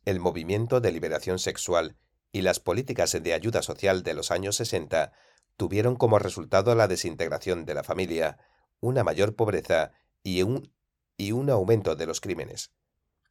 [0.07, 1.97] El movimiento de liberación sexual
[2.33, 5.13] y las políticas de ayuda social de los años 60
[5.59, 8.39] tuvieron como resultado la desintegración de la familia,
[8.81, 10.73] una mayor pobreza y un,
[11.19, 12.73] y un aumento de los crímenes.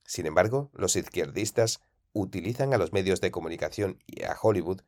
[0.06, 1.82] Sin embargo, los izquierdistas
[2.14, 4.82] utilizan a los medios de comunicación y a Hollywood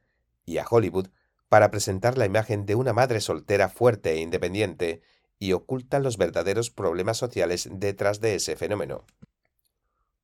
[0.45, 1.07] y a Hollywood
[1.49, 5.01] para presentar la imagen de una madre soltera fuerte e independiente
[5.37, 9.05] y ocultan los verdaderos problemas sociales detrás de ese fenómeno.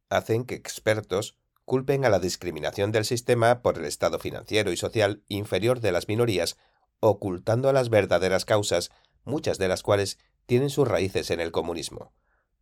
[0.10, 5.24] Hacen que expertos culpen a la discriminación del sistema por el estado financiero y social
[5.28, 6.56] inferior de las minorías,
[7.02, 8.90] ocultando las verdaderas causas,
[9.26, 12.14] muchas de las cuales tienen sus raíces en el comunismo.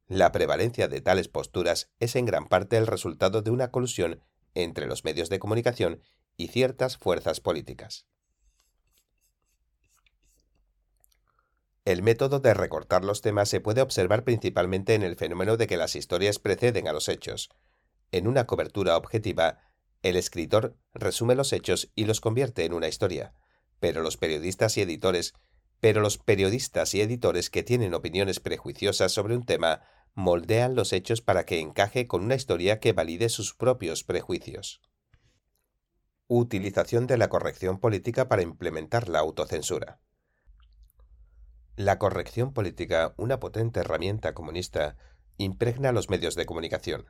[0.07, 4.21] La prevalencia de tales posturas es en gran parte el resultado de una colusión
[4.55, 6.01] entre los medios de comunicación
[6.37, 8.05] y ciertas fuerzas políticas.
[11.85, 15.77] El método de recortar los temas se puede observar principalmente en el fenómeno de que
[15.77, 17.49] las historias preceden a los hechos.
[18.11, 19.59] En una cobertura objetiva,
[20.01, 23.33] el escritor resume los hechos y los convierte en una historia,
[23.79, 25.33] pero los periodistas y editores,
[25.79, 29.83] pero los periodistas y editores que tienen opiniones prejuiciosas sobre un tema
[30.15, 34.81] moldean los hechos para que encaje con una historia que valide sus propios prejuicios.
[36.27, 39.99] Utilización de la corrección política para implementar la autocensura.
[41.75, 44.97] La corrección política, una potente herramienta comunista,
[45.37, 47.05] impregna los medios de comunicación.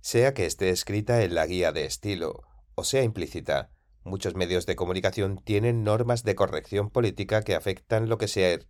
[0.00, 2.44] Sea que esté escrita en la guía de estilo
[2.78, 3.70] o sea implícita,
[4.04, 8.68] muchos medios de comunicación tienen normas de corrección política que afectan lo que se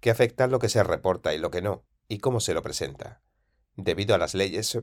[0.00, 3.22] que afectan lo que se reporta y lo que no, y cómo se lo presenta.
[3.76, 4.78] Debido a las leyes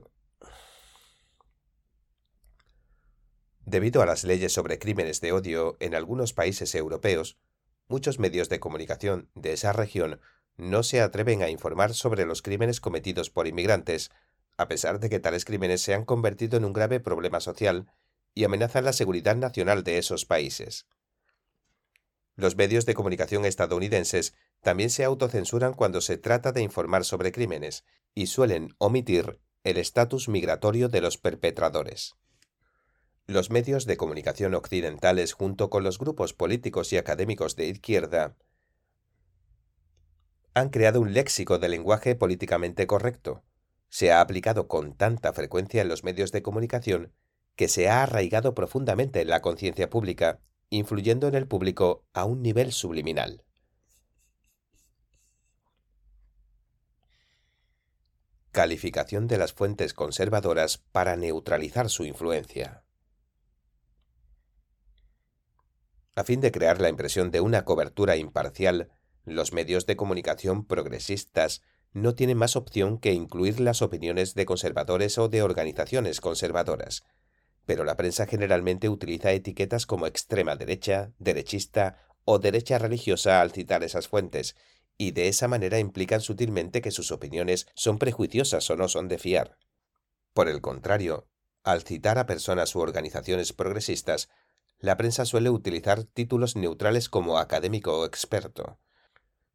[3.71, 7.37] Debido a las leyes sobre crímenes de odio en algunos países europeos,
[7.87, 10.19] muchos medios de comunicación de esa región
[10.57, 14.11] no se atreven a informar sobre los crímenes cometidos por inmigrantes,
[14.57, 17.89] a pesar de que tales crímenes se han convertido en un grave problema social
[18.33, 20.85] y amenazan la seguridad nacional de esos países.
[22.35, 27.85] Los medios de comunicación estadounidenses también se autocensuran cuando se trata de informar sobre crímenes
[28.13, 32.17] y suelen omitir el estatus migratorio de los perpetradores.
[33.31, 38.35] Los medios de comunicación occidentales, junto con los grupos políticos y académicos de izquierda,
[40.53, 43.45] han creado un léxico de lenguaje políticamente correcto.
[43.87, 47.13] Se ha aplicado con tanta frecuencia en los medios de comunicación
[47.55, 52.41] que se ha arraigado profundamente en la conciencia pública, influyendo en el público a un
[52.41, 53.45] nivel subliminal.
[58.51, 62.83] Calificación de las fuentes conservadoras para neutralizar su influencia.
[66.21, 68.91] A fin de crear la impresión de una cobertura imparcial,
[69.25, 75.17] los medios de comunicación progresistas no tienen más opción que incluir las opiniones de conservadores
[75.17, 77.01] o de organizaciones conservadoras,
[77.65, 83.83] pero la prensa generalmente utiliza etiquetas como extrema derecha, derechista o derecha religiosa al citar
[83.83, 84.55] esas fuentes,
[84.99, 89.17] y de esa manera implican sutilmente que sus opiniones son prejuiciosas o no son de
[89.17, 89.57] fiar.
[90.35, 91.25] Por el contrario,
[91.63, 94.29] al citar a personas u organizaciones progresistas,
[94.81, 98.79] la prensa suele utilizar títulos neutrales como académico o experto,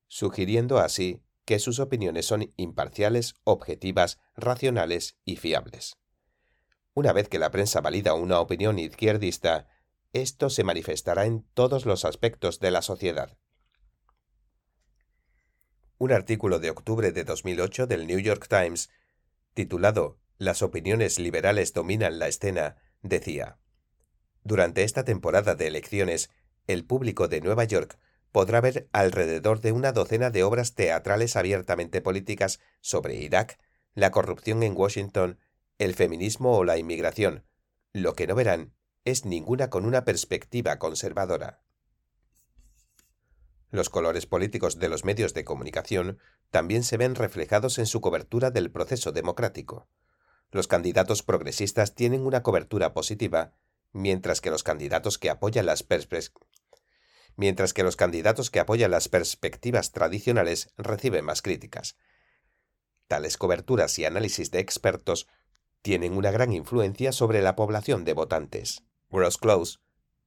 [0.07, 5.97] sugiriendo así que sus opiniones son imparciales, objetivas, racionales y fiables.
[6.95, 9.67] Una vez que la prensa valida una opinión izquierdista,
[10.13, 13.37] esto se manifestará en todos los aspectos de la sociedad.
[15.99, 18.91] Un artículo de octubre de 2008 del New York Times,
[19.55, 23.59] titulado Las opiniones liberales dominan la escena, decía
[24.47, 26.31] durante esta temporada de elecciones,
[26.69, 27.99] el público de Nueva York
[28.31, 33.59] podrá ver alrededor de una docena de obras teatrales abiertamente políticas sobre Irak,
[33.95, 35.41] la corrupción en Washington,
[35.79, 37.45] el feminismo o la inmigración.
[37.93, 38.73] Lo que no verán
[39.05, 41.63] es ninguna con una perspectiva conservadora.
[43.71, 46.19] Los colores políticos de los medios de comunicación
[46.51, 49.89] también se ven reflejados en su cobertura del proceso democrático.
[50.53, 53.55] Los candidatos progresistas tienen una cobertura positiva
[53.93, 55.67] mientras que los candidatos que apoyan
[58.91, 61.97] las perspectivas tradicionales reciben más críticas.
[63.09, 65.29] Tales coberturas y análisis de expertos
[65.83, 68.83] tienen una gran influencia sobre la población de votantes.
[69.11, 69.79] Gross Close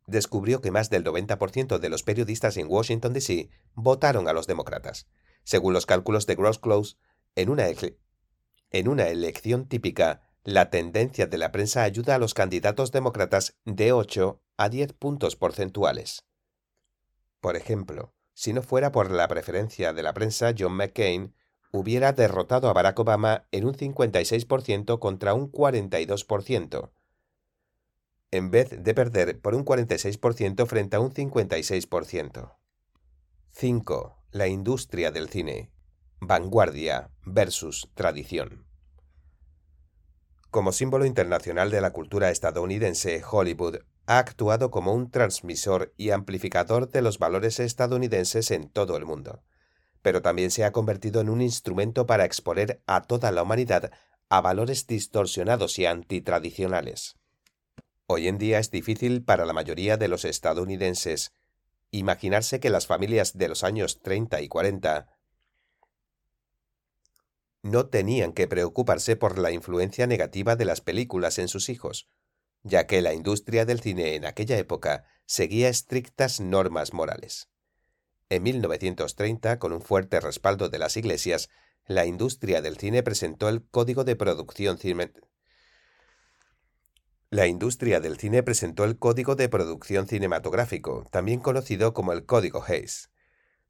[0.08, 3.50] descubrió que más del 90% de los periodistas en Washington, D.C.
[3.74, 5.08] votaron a los demócratas.
[5.44, 6.96] Según los cálculos de Gross Close,
[7.36, 13.92] en una elección típica, la tendencia de la prensa ayuda a los candidatos demócratas de
[13.92, 16.26] 8 a 10 puntos porcentuales.
[17.40, 21.36] Por ejemplo, si no fuera por la preferencia de la prensa, John McCain
[21.72, 26.92] hubiera derrotado a Barack Obama en un 56% contra un 42%,
[28.32, 32.58] en vez de perder por un 46% frente a un 56%.
[33.52, 34.24] 5.
[34.32, 35.72] La industria del cine.
[36.20, 38.69] Vanguardia versus tradición.
[40.52, 43.78] Como símbolo internacional de la cultura estadounidense, Hollywood
[44.08, 49.44] ha actuado como un transmisor y amplificador de los valores estadounidenses en todo el mundo.
[50.02, 53.92] pero también se ha convertido en un instrumento para exponer a toda la humanidad
[54.30, 57.18] a valores distorsionados y antitradicionales.
[58.08, 61.34] Hoy en día es difícil para la mayoría de los estadounidenses
[61.92, 65.10] imaginarse que las familias de los años 30 y 40
[67.62, 72.08] no tenían que preocuparse por la influencia negativa de las películas en sus hijos,
[72.64, 77.50] ya que la industria del cine en aquella época seguía estrictas normas morales.
[78.30, 81.50] En 1930, con un fuerte respaldo de las iglesias,
[81.86, 84.78] la industria del cine presentó el Código de Producción
[87.32, 92.64] La industria del cine presentó el Código de Producción Cinematográfico, también conocido como el Código
[92.64, 93.09] Hayes.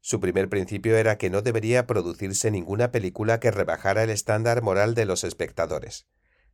[0.00, 4.94] Su primer principio era que no debería producirse ninguna película que rebajara el estándar moral
[4.94, 6.06] de los espectadores.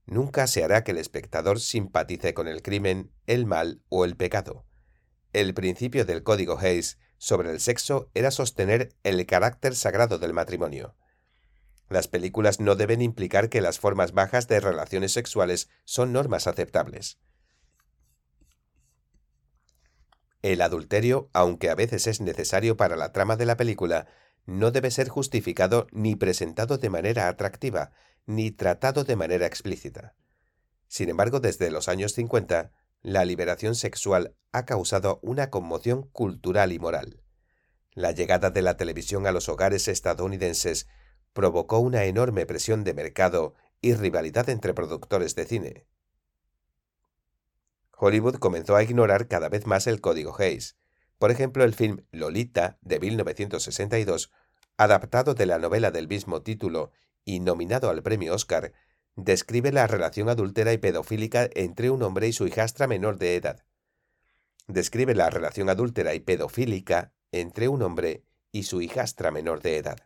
[0.05, 4.67] Nunca se hará que el espectador simpatice con el crimen, el mal o el pecado.
[5.33, 10.97] El principio del Código Hayes sobre el sexo era sostener el carácter sagrado del matrimonio.
[11.89, 17.19] Las películas no deben implicar que las formas bajas de relaciones sexuales son normas aceptables.
[20.47, 24.07] El adulterio, aunque a veces es necesario para la trama de la película,
[24.45, 27.91] no debe ser justificado ni presentado de manera atractiva,
[28.27, 30.15] ni tratado de manera explícita.
[30.87, 32.71] Sin embargo, desde los años 50,
[33.03, 37.25] la liberación sexual ha causado una conmoción cultural y moral.
[37.91, 40.87] La llegada de la televisión a los hogares estadounidenses
[41.33, 45.87] provocó una enorme presión de mercado y rivalidad entre productores de cine.
[47.97, 50.77] Hollywood comenzó a ignorar cada vez más el código Hayes.
[51.19, 54.31] Por ejemplo, el film Lolita de 1962,
[54.77, 56.93] adaptado de la novela del mismo título
[57.25, 58.73] y nominado al premio Oscar,
[59.17, 63.65] describe la relación adúltera y pedofílica entre un hombre y su hijastra menor de edad.
[64.69, 69.99] Describe la relación adúltera y pedofílica entre un hombre y su hijastra menor de edad.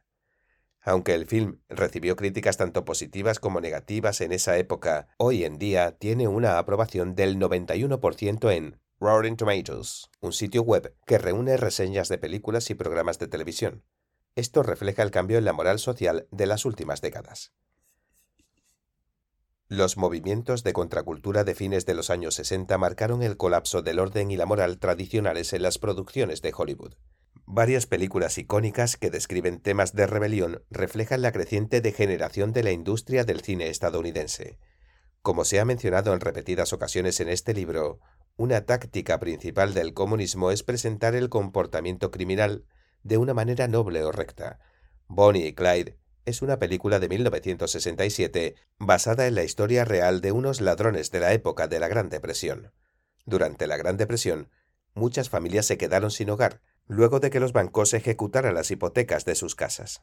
[0.83, 5.99] Aunque el film recibió críticas tanto positivas como negativas en esa época, hoy en día
[5.99, 12.19] tiene una aprobación del 91% en Roaring Tomatoes, un sitio web que reúne reseñas de
[12.19, 13.85] películas y programas de televisión.
[14.37, 17.53] Esto refleja el cambio en la moral social de las últimas décadas.
[19.69, 24.31] Los movimientos de contracultura de fines de los años 60 marcaron el colapso del orden
[24.31, 26.95] y la moral tradicionales en las producciones de Hollywood.
[27.53, 33.25] Varias películas icónicas que describen temas de rebelión reflejan la creciente degeneración de la industria
[33.25, 34.61] del cine estadounidense.
[35.21, 37.99] Como se ha mencionado en repetidas ocasiones en este libro,
[38.37, 42.67] una táctica principal del comunismo es presentar el comportamiento criminal
[43.03, 44.61] de una manera noble o recta.
[45.09, 50.61] Bonnie y Clyde es una película de 1967 basada en la historia real de unos
[50.61, 52.73] ladrones de la época de la Gran Depresión.
[53.27, 54.51] Durante la Gran Depresión,
[54.95, 56.61] muchas familias se quedaron sin hogar,
[56.91, 60.03] luego de que los bancos ejecutaran las hipotecas de sus casas.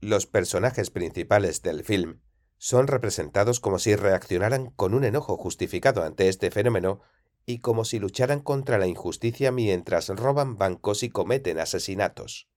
[0.00, 2.20] Los personajes principales del film
[2.56, 7.00] son representados como si reaccionaran con un enojo justificado ante este fenómeno
[7.44, 12.48] y como si lucharan contra la injusticia mientras roban bancos y cometen asesinatos.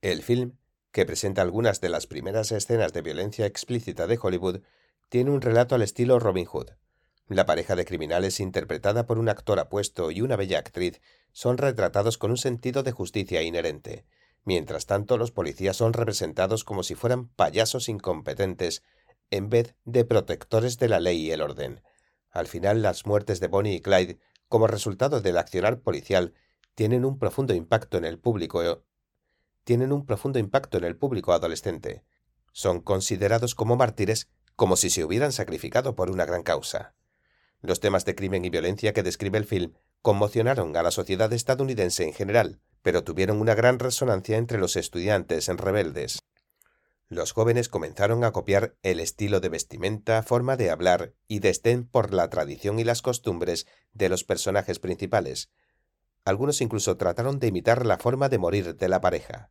[0.00, 0.58] El film
[0.92, 4.60] que presenta algunas de las primeras escenas de violencia explícita de Hollywood,
[5.08, 6.70] tiene un relato al estilo Robin Hood.
[7.32, 11.00] La pareja de criminales interpretada por un actor apuesto y una bella actriz
[11.32, 14.04] son retratados con un sentido de justicia inherente.
[14.44, 18.82] Mientras tanto, los policías son representados como si fueran payasos incompetentes
[19.30, 21.82] en vez de protectores de la ley y el orden.
[22.28, 24.18] Al final, las muertes de Bonnie y Clyde,
[24.48, 26.34] como resultado del accionar policial,
[26.74, 28.84] tienen un profundo impacto en el público
[29.64, 32.04] tienen un profundo impacto en el público adolescente.
[32.52, 36.94] Son considerados como mártires como si se hubieran sacrificado por una gran causa.
[37.62, 42.04] Los temas de crimen y violencia que describe el film conmocionaron a la sociedad estadounidense
[42.04, 46.18] en general, pero tuvieron una gran resonancia entre los estudiantes en rebeldes.
[47.08, 52.12] Los jóvenes comenzaron a copiar el estilo de vestimenta, forma de hablar y desdén por
[52.12, 55.50] la tradición y las costumbres de los personajes principales,
[56.24, 59.50] algunos incluso trataron de imitar la forma de morir de la pareja.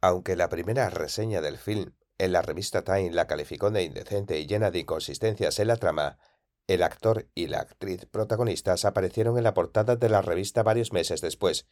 [0.00, 4.46] Aunque la primera reseña del film en la revista Time la calificó de indecente y
[4.46, 6.18] llena de inconsistencias en la trama,
[6.66, 11.20] el actor y la actriz protagonistas aparecieron en la portada de la revista varios meses
[11.20, 11.66] después,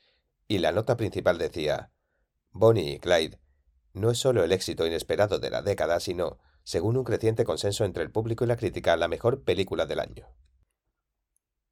[0.48, 1.92] y la nota principal decía
[2.52, 3.38] Bonnie y Clyde
[3.92, 8.02] no es solo el éxito inesperado de la década, sino, según un creciente consenso entre
[8.02, 10.28] el público y la crítica, la mejor película del año.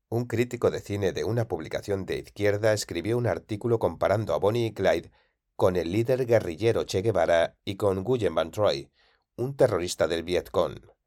[0.09, 4.67] Un crítico de cine de una publicación de izquierda escribió un artículo comparando a Bonnie
[4.67, 5.11] y Clyde
[5.55, 8.91] con el líder guerrillero Che Guevara y con Guyen Van Troy,
[9.37, 10.98] un terrorista del Vietcong.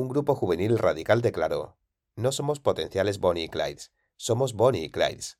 [0.00, 1.76] Un grupo juvenil radical declaró:
[2.16, 3.82] No somos potenciales Bonnie y Clyde,
[4.16, 5.36] somos Bonnie y Clyde.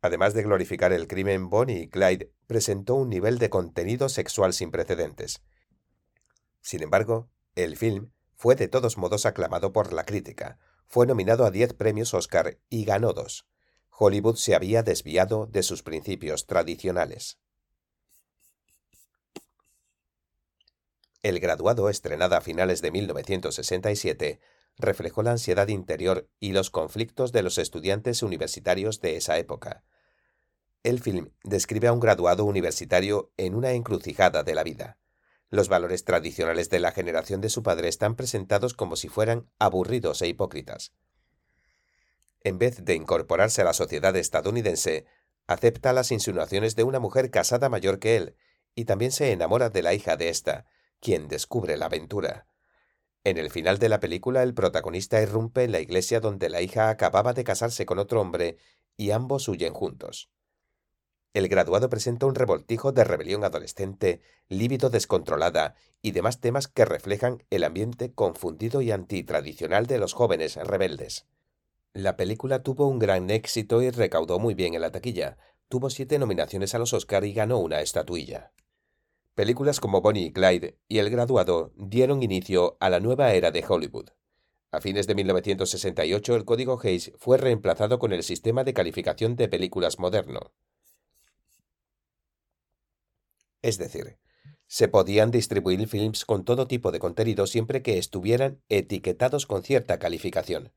[0.00, 4.72] Además de glorificar el crimen, Bonnie y Clyde presentó un nivel de contenido sexual sin
[4.72, 5.44] precedentes.
[6.60, 10.58] Sin embargo, el film fue de todos modos aclamado por la crítica,
[10.88, 13.46] fue nominado a 10 premios Oscar y ganó dos.
[13.90, 17.38] Hollywood se había desviado de sus principios tradicionales.
[21.24, 24.40] El graduado, estrenada a finales de 1967,
[24.76, 29.84] reflejó la ansiedad interior y los conflictos de los estudiantes universitarios de esa época.
[30.82, 34.98] El film describe a un graduado universitario en una encrucijada de la vida.
[35.48, 40.20] Los valores tradicionales de la generación de su padre están presentados como si fueran aburridos
[40.20, 40.92] e hipócritas.
[42.42, 45.06] En vez de incorporarse a la sociedad estadounidense,
[45.46, 48.36] acepta las insinuaciones de una mujer casada mayor que él,
[48.74, 50.66] y también se enamora de la hija de ésta,
[51.04, 52.46] quien descubre la aventura.
[53.24, 56.88] En el final de la película, el protagonista irrumpe en la iglesia donde la hija
[56.88, 58.56] acababa de casarse con otro hombre
[58.96, 60.30] y ambos huyen juntos.
[61.34, 67.44] El graduado presenta un revoltijo de rebelión adolescente, lívido descontrolada y demás temas que reflejan
[67.50, 71.26] el ambiente confundido y antitradicional de los jóvenes rebeldes.
[71.92, 75.36] La película tuvo un gran éxito y recaudó muy bien en la taquilla.
[75.68, 78.52] Tuvo siete nominaciones a los Oscar y ganó una estatuilla.
[79.34, 83.64] Películas como Bonnie y Clyde y El graduado dieron inicio a la nueva era de
[83.68, 84.10] Hollywood.
[84.70, 89.48] A fines de 1968 el código Hayes fue reemplazado con el sistema de calificación de
[89.48, 90.52] películas moderno.
[93.60, 94.18] Es decir,
[94.68, 99.98] se podían distribuir films con todo tipo de contenido siempre que estuvieran etiquetados con cierta
[99.98, 100.72] calificación.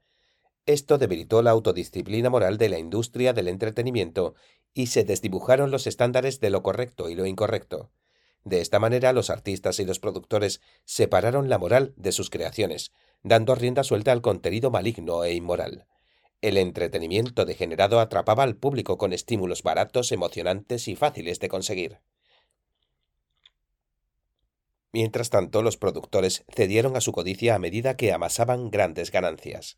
[0.65, 4.33] Esto debilitó la autodisciplina moral de la industria del entretenimiento
[4.73, 7.91] y se desdibujaron los estándares de lo correcto y lo incorrecto.
[8.43, 12.91] De esta manera los artistas y los productores separaron la moral de sus creaciones,
[13.23, 15.85] dando rienda suelta al contenido maligno e inmoral.
[16.41, 21.99] El entretenimiento degenerado atrapaba al público con estímulos baratos, emocionantes y fáciles de conseguir.
[24.93, 29.77] Mientras tanto, los productores cedieron a su codicia a medida que amasaban grandes ganancias.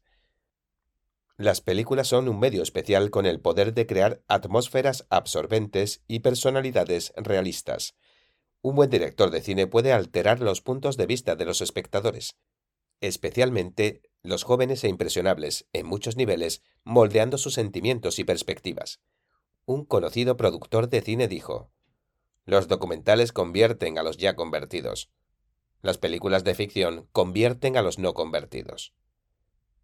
[1.38, 7.14] Las películas son un medio especial con el poder de crear atmósferas absorbentes y personalidades
[7.16, 7.96] realistas.
[8.62, 12.36] Un buen director de cine puede alterar los puntos de vista de los espectadores,
[13.00, 19.00] especialmente los jóvenes e impresionables, en muchos niveles, moldeando sus sentimientos y perspectivas.
[19.66, 21.72] Un conocido productor de cine dijo,
[22.46, 25.12] los documentales convierten a los ya convertidos.
[25.82, 28.94] Las películas de ficción convierten a los no convertidos.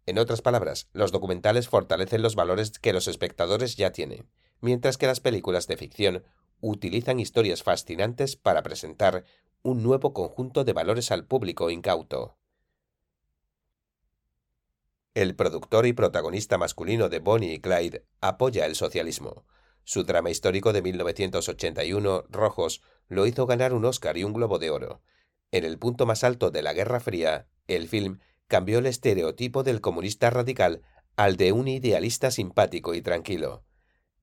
[0.04, 4.28] En otras palabras, los documentales fortalecen los valores que los espectadores ya tienen,
[4.60, 6.24] mientras que las películas de ficción
[6.60, 9.24] utilizan historias fascinantes para presentar
[9.62, 12.36] un nuevo conjunto de valores al público incauto.
[15.14, 19.46] El productor y protagonista masculino de Bonnie y Clyde apoya el socialismo,
[19.86, 24.70] su drama histórico de 1981, Rojos, lo hizo ganar un Oscar y un Globo de
[24.70, 25.00] Oro.
[25.52, 29.80] En el punto más alto de la Guerra Fría, el film cambió el estereotipo del
[29.80, 30.82] comunista radical
[31.14, 33.64] al de un idealista simpático y tranquilo.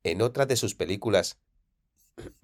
[0.03, 1.39] En otra de sus películas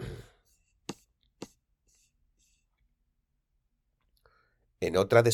[4.80, 5.30] En otra de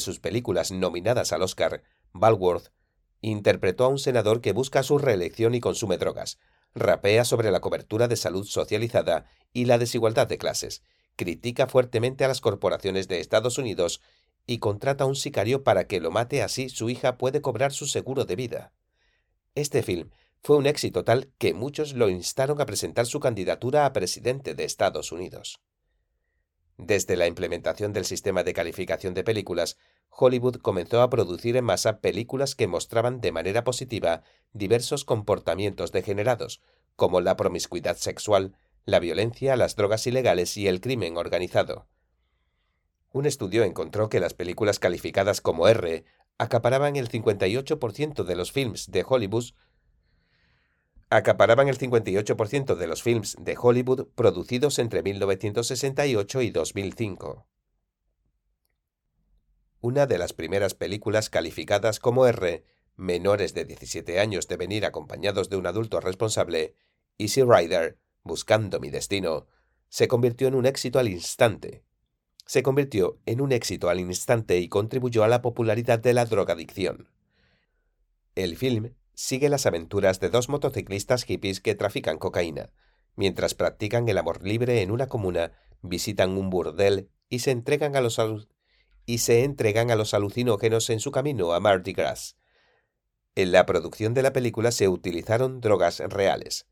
[0.00, 1.82] sus películas nominadas al Oscar,
[2.12, 2.72] Balworth
[3.20, 6.38] interpretó a un senador que busca su reelección y consume drogas,
[6.74, 10.82] rapea sobre la cobertura de salud socializada y la desigualdad de clases,
[11.16, 14.00] critica fuertemente a las corporaciones de Estados Unidos
[14.46, 17.86] y contrata a un sicario para que lo mate así su hija puede cobrar su
[17.86, 18.72] seguro de vida.
[19.54, 20.10] Este film
[20.44, 24.64] fue un éxito tal que muchos lo instaron a presentar su candidatura a presidente de
[24.64, 25.62] Estados Unidos.
[26.76, 29.78] Desde la implementación del sistema de calificación de películas,
[30.10, 34.22] Hollywood comenzó a producir en masa películas que mostraban de manera positiva
[34.52, 36.60] diversos comportamientos degenerados,
[36.94, 41.88] como la promiscuidad sexual, la violencia, las drogas ilegales y el crimen organizado.
[43.12, 46.04] Un estudio encontró que las películas calificadas como R
[46.36, 49.46] acaparaban el 58% de los films de Hollywood
[51.16, 57.46] acaparaban el 58% de los films de Hollywood producidos entre 1968 y 2005.
[59.80, 62.64] Una de las primeras películas calificadas como R,
[62.96, 66.74] menores de 17 años deben ir acompañados de un adulto responsable,
[67.16, 69.46] Easy Rider, Buscando mi destino,
[69.90, 71.84] se convirtió en un éxito al instante.
[72.46, 77.10] Se convirtió en un éxito al instante y contribuyó a la popularidad de la drogadicción.
[78.34, 82.70] El film sigue las aventuras de dos motociclistas hippies que trafican cocaína.
[83.16, 85.52] Mientras practican el amor libre en una comuna,
[85.82, 88.20] visitan un burdel y se entregan a los
[89.06, 92.36] y se entregan a los alucinógenos en su camino a Mardi Gras.
[93.34, 96.66] En la producción de la película se utilizaron drogas reales.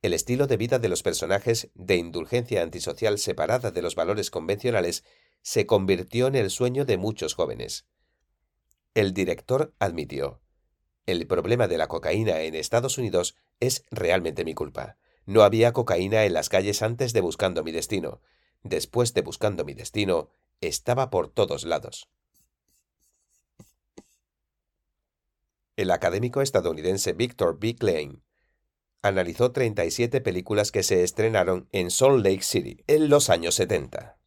[0.00, 5.04] El estilo de vida de los personajes de indulgencia antisocial separada de los valores convencionales
[5.42, 7.86] se convirtió en el sueño de muchos jóvenes.
[8.94, 10.40] El director admitió,
[11.08, 14.98] el problema de la cocaína en Estados Unidos es realmente mi culpa.
[15.24, 18.20] No había cocaína en las calles antes de Buscando mi destino.
[18.62, 20.28] Después de Buscando mi destino,
[20.60, 22.10] estaba por todos lados.
[25.76, 27.74] El académico estadounidense Victor B.
[27.74, 28.22] Klein
[29.00, 34.18] analizó 37 películas que se estrenaron en Salt Lake City en los años 70.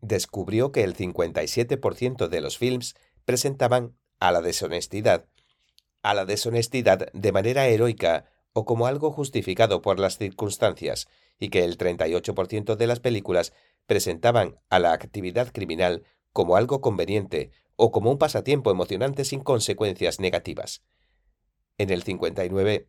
[0.00, 2.94] Descubrió que el 57% de los films
[3.26, 5.26] presentaban a la deshonestidad
[6.02, 11.64] a la deshonestidad de manera heroica o como algo justificado por las circunstancias, y que
[11.64, 13.52] el 38% de las películas
[13.86, 20.20] presentaban a la actividad criminal como algo conveniente o como un pasatiempo emocionante sin consecuencias
[20.20, 20.82] negativas.
[21.78, 22.88] En el 59,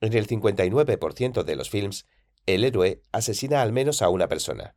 [0.00, 2.06] en el 59% de los films,
[2.46, 4.74] el héroe asesina al menos a una persona.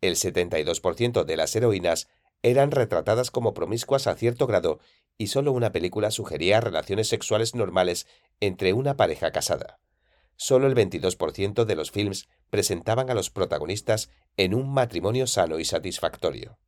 [0.00, 2.08] El 72% de las heroínas
[2.42, 4.78] eran retratadas como promiscuas a cierto grado
[5.18, 8.06] y solo una película sugería relaciones sexuales normales
[8.40, 9.80] entre una pareja casada.
[10.36, 15.64] Solo el 22% de los films presentaban a los protagonistas en un matrimonio sano y
[15.64, 16.58] satisfactorio.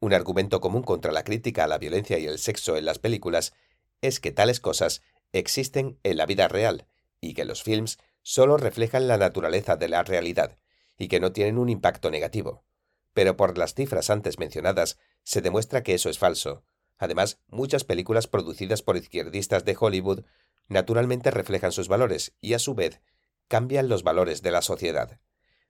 [0.00, 3.54] Un argumento común contra la crítica a la violencia y el sexo en las películas
[4.02, 5.02] es que tales cosas
[5.32, 6.86] existen en la vida real
[7.20, 10.58] y que los films solo reflejan la naturaleza de la realidad
[10.98, 12.67] y que no tienen un impacto negativo
[13.14, 16.64] pero por las cifras antes mencionadas se demuestra que eso es falso.
[16.98, 20.24] Además, muchas películas producidas por izquierdistas de Hollywood
[20.68, 23.00] naturalmente reflejan sus valores y, a su vez,
[23.48, 25.20] cambian los valores de la sociedad.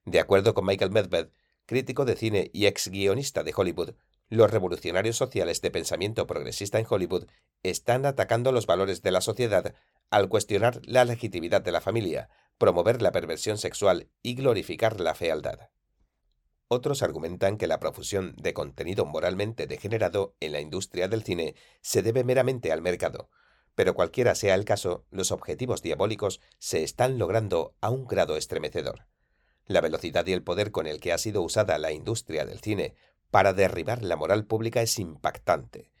[0.05, 1.29] De acuerdo con Michael Medved,
[1.65, 3.95] crítico de cine y ex guionista de Hollywood,
[4.29, 7.25] los revolucionarios sociales de pensamiento progresista en Hollywood
[7.63, 9.73] están atacando los valores de la sociedad
[10.09, 15.69] al cuestionar la legitimidad de la familia, promover la perversión sexual y glorificar la fealdad.
[16.71, 22.03] Otros argumentan que la profusión de contenido moralmente degenerado en la industria del cine se
[22.03, 23.31] debe meramente al mercado,
[23.73, 29.07] pero cualquiera sea el caso, los objetivos diabólicos se están logrando a un grado estremecedor.
[29.65, 32.93] La velocidad y el poder con el que ha sido usada la industria del cine
[33.31, 35.91] para derribar la moral pública es impactante.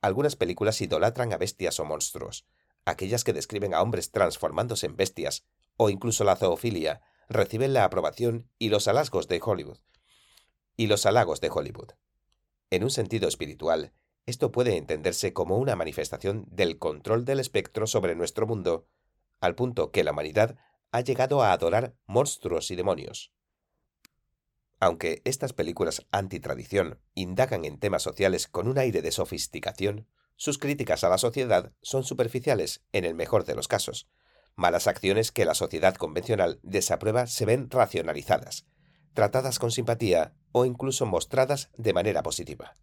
[0.00, 2.46] Algunas películas idolatran a bestias o monstruos.
[2.86, 5.44] Aquellas que describen a hombres transformándose en bestias,
[5.76, 9.78] o incluso la zoofilia, reciben la aprobación y los halagos de Hollywood,
[10.76, 11.92] y los halagos de Hollywood.
[12.70, 13.92] En un sentido espiritual,
[14.26, 18.88] esto puede entenderse como una manifestación del control del espectro sobre nuestro mundo,
[19.40, 20.56] al punto que la humanidad
[20.92, 23.32] ha llegado a adorar monstruos y demonios.
[24.80, 31.04] Aunque estas películas antitradición indagan en temas sociales con un aire de sofisticación, sus críticas
[31.04, 34.08] a la sociedad son superficiales en el mejor de los casos.
[34.56, 38.66] Malas acciones que la sociedad convencional desaprueba se ven racionalizadas,
[39.14, 42.76] tratadas con simpatía o incluso mostradas de manera positiva.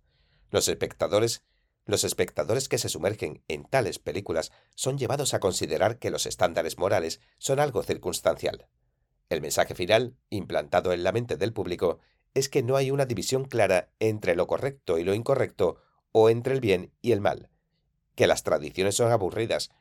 [0.49, 1.41] Los espectadores,
[1.85, 6.77] los espectadores que se sumergen en tales películas son llevados a considerar que los estándares
[6.77, 8.67] morales son algo circunstancial.
[9.29, 11.99] El mensaje final, implantado en la mente del público,
[12.33, 15.77] es que no hay una división clara entre lo correcto y lo incorrecto
[16.11, 17.49] o entre el bien y el mal,
[18.15, 19.71] que las tradiciones son aburridas,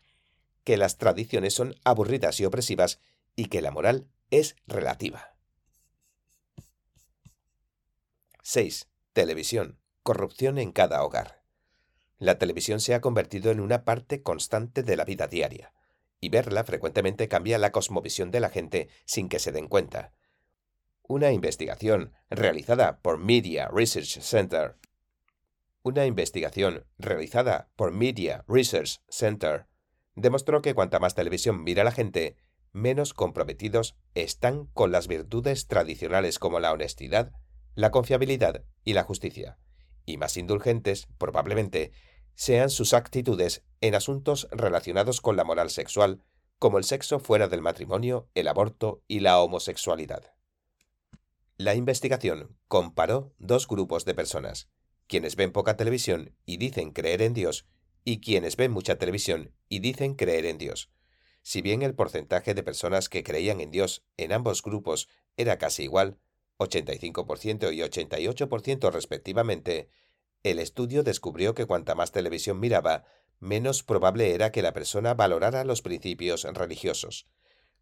[0.62, 3.00] que las tradiciones son aburridas y opresivas
[3.34, 5.29] y que la moral es relativa.
[8.42, 8.88] 6.
[9.12, 9.78] Televisión.
[10.02, 11.42] Corrupción en cada hogar.
[12.18, 15.72] La televisión se ha convertido en una parte constante de la vida diaria,
[16.20, 20.12] y verla frecuentemente cambia la cosmovisión de la gente sin que se den cuenta.
[21.02, 24.76] Una investigación realizada por Media Research Center
[25.82, 29.66] una investigación realizada por Media Research Center
[30.14, 32.36] demostró que cuanta más televisión mira la gente,
[32.72, 37.32] menos comprometidos están con las virtudes tradicionales como la honestidad,
[37.74, 39.58] la confiabilidad y la justicia,
[40.06, 41.92] y más indulgentes, probablemente,
[42.34, 46.22] sean sus actitudes en asuntos relacionados con la moral sexual,
[46.58, 50.34] como el sexo fuera del matrimonio, el aborto y la homosexualidad.
[51.56, 54.68] La investigación comparó dos grupos de personas,
[55.06, 57.66] quienes ven poca televisión y dicen creer en Dios,
[58.04, 60.90] y quienes ven mucha televisión y dicen creer en Dios.
[61.42, 65.84] Si bien el porcentaje de personas que creían en Dios en ambos grupos era casi
[65.84, 66.18] igual,
[66.60, 69.90] 85% y 88% respectivamente,
[70.42, 73.04] el estudio descubrió que cuanta más televisión miraba,
[73.40, 77.26] menos probable era que la persona valorara los principios religiosos.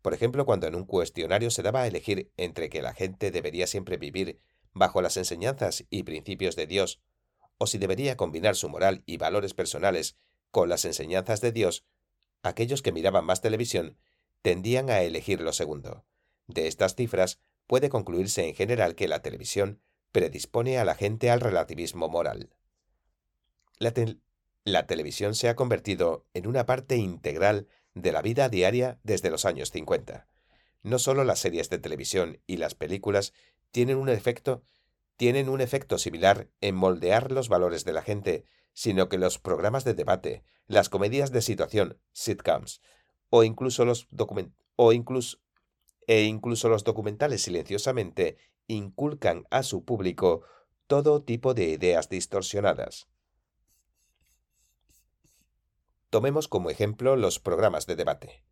[0.01, 3.67] Por ejemplo, cuando en un cuestionario se daba a elegir entre que la gente debería
[3.67, 4.41] siempre vivir
[4.73, 7.01] bajo las enseñanzas y principios de Dios
[7.59, 10.17] o si debería combinar su moral y valores personales
[10.51, 11.85] con las enseñanzas de Dios,
[12.43, 13.99] aquellos que miraban más televisión
[14.43, 16.07] tendían a elegir lo segundo.
[16.47, 21.41] De estas cifras puede concluirse en general que la televisión predispone a la gente al
[21.41, 22.51] relativismo moral.
[23.79, 29.45] La, televisión se ha convertido en una parte integral de la vida diaria desde los
[29.45, 30.27] años 50.
[30.83, 33.33] No solo las series de televisión y las películas
[33.71, 34.65] tienen un efecto
[35.17, 39.85] tienen un efecto similar en moldear los valores de la gente, sino que los programas
[39.85, 42.81] de debate, las comedias de situación, sitcoms,
[43.29, 44.07] o incluso los
[44.77, 45.39] o incluso,
[46.09, 50.43] e incluso los documentales silenciosamente inculcan a su público
[50.89, 53.09] todo tipo de ideas distorsionadas.
[56.11, 58.43] Tomemos como ejemplo los programas de debate.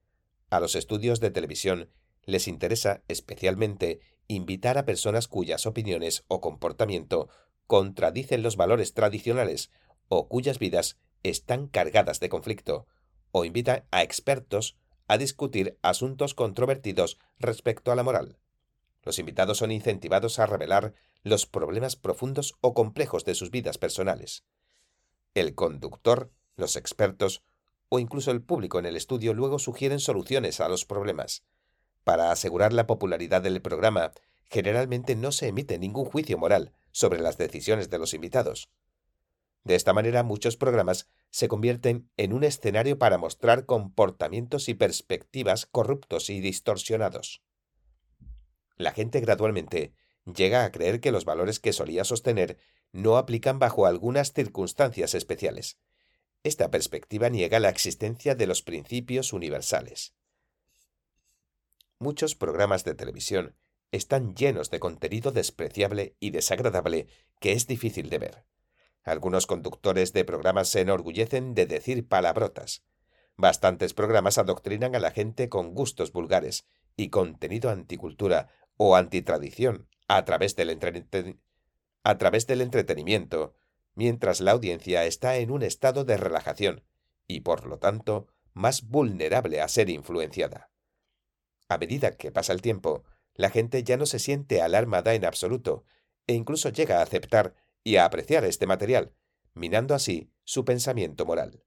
[0.51, 1.91] A los estudios de televisión
[2.25, 7.31] les interesa especialmente invitar a personas cuyas opiniones o comportamiento
[7.67, 9.71] contradicen los valores tradicionales
[10.09, 12.87] o cuyas vidas están cargadas de conflicto,
[13.31, 14.77] o invita a expertos
[15.09, 18.39] a discutir asuntos controvertidos respecto a la moral.
[19.03, 24.45] Los invitados son incentivados a revelar los problemas profundos o complejos de sus vidas personales.
[25.35, 27.43] El conductor, los expertos
[27.89, 31.45] o incluso el público en el estudio luego sugieren soluciones a los problemas.
[32.05, 34.13] Para asegurar la popularidad del programa,
[34.51, 38.71] generalmente no se emite ningún juicio moral sobre las decisiones de los invitados.
[39.67, 45.67] De esta manera, muchos programas se convierten en un escenario para mostrar comportamientos y perspectivas
[45.67, 47.43] corruptos y distorsionados.
[48.77, 49.93] La gente gradualmente
[50.25, 52.59] llega a creer que los valores que solía sostener
[52.93, 55.81] no aplican bajo algunas circunstancias especiales.
[56.45, 60.14] Esta perspectiva niega la existencia de los principios universales.
[61.99, 63.57] Muchos programas de televisión
[63.91, 67.09] están llenos de contenido despreciable y desagradable
[67.41, 68.47] que es difícil de ver.
[69.07, 72.83] Algunos conductores de programas se enorgullecen de decir palabrotas.
[73.37, 80.25] Bastantes programas adoctrinan a la gente con gustos vulgares y contenido anticultura o antitradición a
[80.25, 81.39] través del,
[82.03, 83.55] a través del entretenimiento,
[83.95, 86.83] mientras la audiencia está en un estado de relajación
[87.29, 90.73] y, por lo tanto, más vulnerable a ser influenciada.
[91.69, 93.05] A medida que pasa el tiempo,
[93.35, 95.85] la gente ya no se siente alarmada en absoluto,
[96.27, 97.55] e incluso llega a aceptar
[97.87, 99.12] y a apreciar este material,
[99.55, 101.62] minando así su pensamiento moral.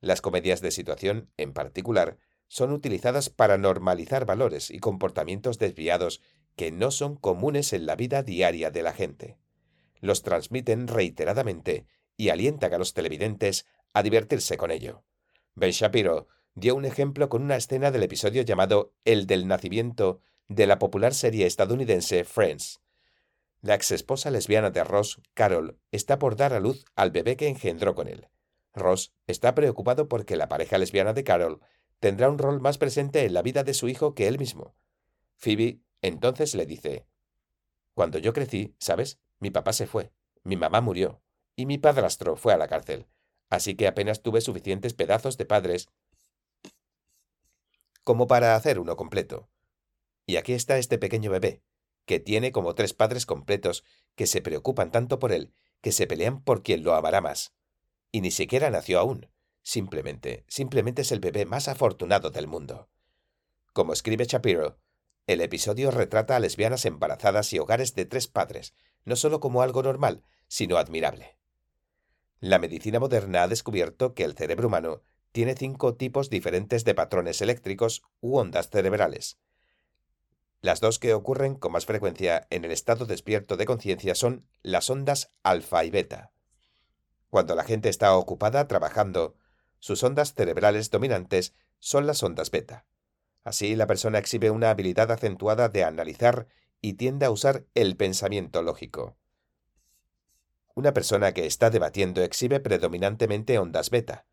[0.00, 2.16] Las comedias de situación, en particular,
[2.48, 6.22] son utilizadas para normalizar valores y comportamientos desviados
[6.56, 9.36] que no son comunes en la vida diaria de la gente.
[10.00, 11.84] Los transmiten reiteradamente
[12.16, 15.04] y alientan a los televidentes a divertirse con ello.
[15.54, 20.66] Ben Shapiro dio un ejemplo con una escena del episodio llamado El del nacimiento de
[20.66, 22.81] la popular serie estadounidense Friends.
[23.62, 27.94] La exesposa lesbiana de Ross, Carol, está por dar a luz al bebé que engendró
[27.94, 28.28] con él.
[28.74, 31.60] Ross está preocupado porque la pareja lesbiana de Carol
[32.00, 34.74] tendrá un rol más presente en la vida de su hijo que él mismo.
[35.36, 37.06] Phoebe entonces le dice,
[37.94, 39.20] Cuando yo crecí, ¿sabes?
[39.38, 41.22] Mi papá se fue, mi mamá murió,
[41.54, 43.06] y mi padrastro fue a la cárcel,
[43.48, 45.88] así que apenas tuve suficientes pedazos de padres
[48.02, 49.48] como para hacer uno completo.
[50.26, 51.62] Y aquí está este pequeño bebé,
[52.04, 53.84] que tiene como tres padres completos
[54.14, 57.52] que se preocupan tanto por él que se pelean por quien lo amará más.
[58.10, 59.28] Y ni siquiera nació aún.
[59.62, 62.88] Simplemente, simplemente es el bebé más afortunado del mundo.
[63.72, 64.78] Como escribe Shapiro,
[65.26, 68.74] el episodio retrata a lesbianas embarazadas y hogares de tres padres,
[69.04, 71.36] no solo como algo normal, sino admirable.
[72.40, 77.40] La medicina moderna ha descubierto que el cerebro humano tiene cinco tipos diferentes de patrones
[77.40, 79.38] eléctricos u ondas cerebrales.
[80.62, 84.88] Las dos que ocurren con más frecuencia en el estado despierto de conciencia son las
[84.90, 86.30] ondas alfa y beta.
[87.30, 89.34] Cuando la gente está ocupada trabajando,
[89.80, 92.86] sus ondas cerebrales dominantes son las ondas beta.
[93.42, 96.46] Así la persona exhibe una habilidad acentuada de analizar
[96.80, 99.16] y tiende a usar el pensamiento lógico.
[100.74, 104.26] Una persona que está debatiendo exhibe predominantemente ondas beta,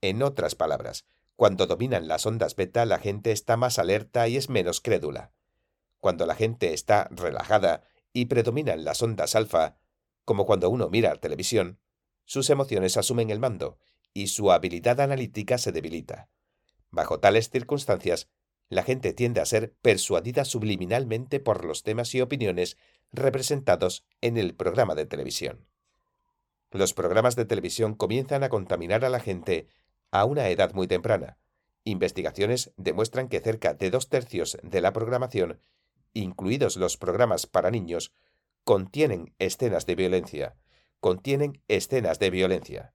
[0.00, 1.04] en otras palabras,
[1.34, 5.32] cuando dominan las ondas beta la gente está más alerta y es menos crédula.
[6.04, 7.82] Cuando la gente está relajada
[8.12, 9.78] y predominan las ondas alfa,
[10.26, 11.80] como cuando uno mira televisión,
[12.26, 13.78] sus emociones asumen el mando
[14.12, 16.28] y su habilidad analítica se debilita.
[16.90, 18.28] Bajo tales circunstancias,
[18.68, 22.76] la gente tiende a ser persuadida subliminalmente por los temas y opiniones
[23.10, 25.66] representados en el programa de televisión.
[26.70, 29.68] Los programas de televisión comienzan a contaminar a la gente
[30.10, 31.38] a una edad muy temprana.
[31.82, 35.62] Investigaciones demuestran que cerca de dos tercios de la programación,
[36.14, 38.12] incluidos los programas para niños,
[38.64, 40.56] contienen escenas de violencia,
[41.00, 42.94] contienen escenas de violencia.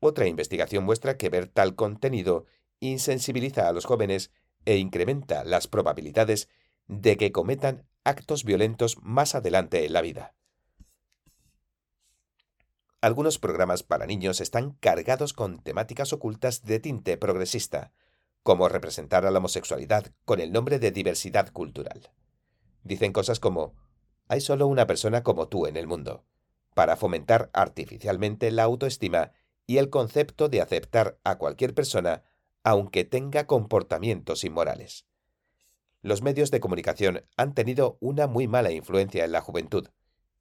[0.00, 2.46] Otra investigación muestra que ver tal contenido
[2.80, 4.32] insensibiliza a los jóvenes
[4.64, 6.48] e incrementa las probabilidades
[6.86, 10.34] de que cometan actos violentos más adelante en la vida.
[13.00, 17.92] Algunos programas para niños están cargados con temáticas ocultas de tinte progresista,
[18.42, 22.10] como representar a la homosexualidad con el nombre de diversidad cultural.
[22.84, 23.74] Dicen cosas como,
[24.28, 26.24] hay solo una persona como tú en el mundo,
[26.74, 29.32] para fomentar artificialmente la autoestima
[29.66, 32.22] y el concepto de aceptar a cualquier persona
[32.62, 35.06] aunque tenga comportamientos inmorales.
[36.02, 39.88] Los medios de comunicación han tenido una muy mala influencia en la juventud,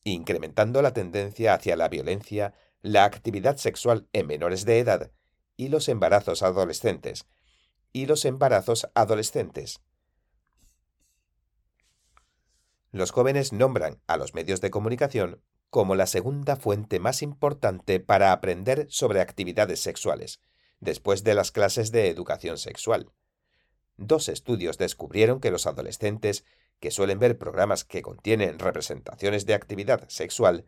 [0.03, 5.11] incrementando la tendencia hacia la violencia, la actividad sexual en menores de edad
[5.55, 7.25] y los embarazos adolescentes,
[7.91, 9.81] y los embarazos adolescentes.
[12.91, 18.31] Los jóvenes nombran a los medios de comunicación como la segunda fuente más importante para
[18.31, 20.41] aprender sobre actividades sexuales,
[20.79, 23.11] después de las clases de educación sexual.
[23.97, 26.45] Dos estudios descubrieron que los adolescentes
[26.79, 30.67] que suelen ver programas que contienen representaciones de actividad sexual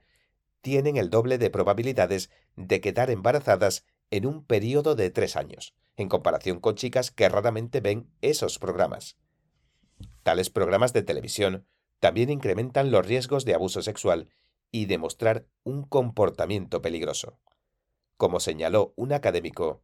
[0.61, 6.09] tienen el doble de probabilidades de quedar embarazadas en un periodo de tres años, en
[6.09, 9.17] comparación con chicas que raramente ven esos programas.
[10.23, 11.67] Tales programas de televisión
[11.99, 14.29] también incrementan los riesgos de abuso sexual
[14.71, 17.39] y de mostrar un comportamiento peligroso.
[18.17, 19.83] Como señaló un académico,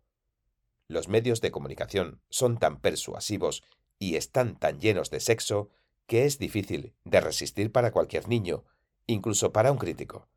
[0.87, 3.63] los medios de comunicación son tan persuasivos
[3.97, 5.69] y están tan llenos de sexo
[6.05, 8.65] que es difícil de resistir para cualquier niño,
[9.07, 10.27] incluso para un crítico.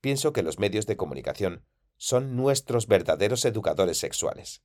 [0.00, 1.64] Pienso que los medios de comunicación
[1.96, 4.62] son nuestros verdaderos educadores sexuales.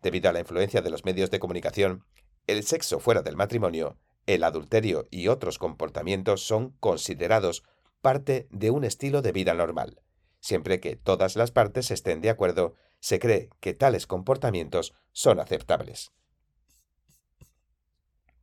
[0.00, 2.04] Debido a la influencia de los medios de comunicación,
[2.46, 7.64] el sexo fuera del matrimonio, el adulterio y otros comportamientos son considerados
[8.00, 10.00] parte de un estilo de vida normal.
[10.40, 16.12] Siempre que todas las partes estén de acuerdo, se cree que tales comportamientos son aceptables.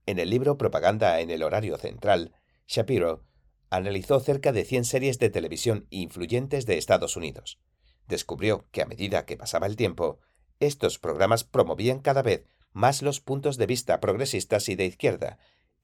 [0.06, 2.34] En el libro Propaganda en el horario central,
[2.68, 3.26] Shapiro
[3.70, 7.60] analizó cerca de 100 series de televisión influyentes de Estados Unidos.
[8.08, 10.20] Descubrió que a medida que pasaba el tiempo,
[10.60, 15.40] estos programas promovían cada vez más los puntos de vista progresistas y de izquierda,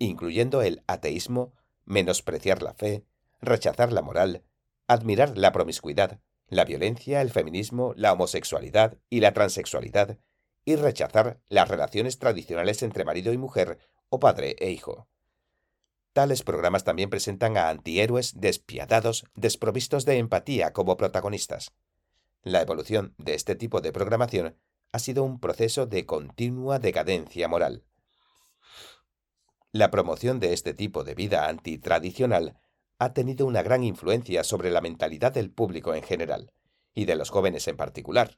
[0.06, 1.54] incluyendo el ateísmo,
[1.86, 3.04] menospreciar la fe,
[3.41, 4.43] rechazar la moral,
[4.88, 10.18] admirar la promiscuidad, la violencia, el feminismo, la homosexualidad y la transexualidad,
[10.66, 13.80] y rechazar las relaciones tradicionales entre marido y mujer
[14.10, 15.08] o padre e hijo.
[16.14, 21.72] Tales programas también presentan a antihéroes despiadados, desprovistos de empatía como protagonistas.
[22.43, 24.56] La evolución de este tipo de programación
[24.91, 27.84] ha sido un proceso de continua decadencia moral.
[29.76, 32.59] La promoción de este tipo de vida antitradicional
[32.99, 36.53] ha tenido una gran influencia sobre la mentalidad del público en general,
[36.93, 38.38] y de los jóvenes en particular.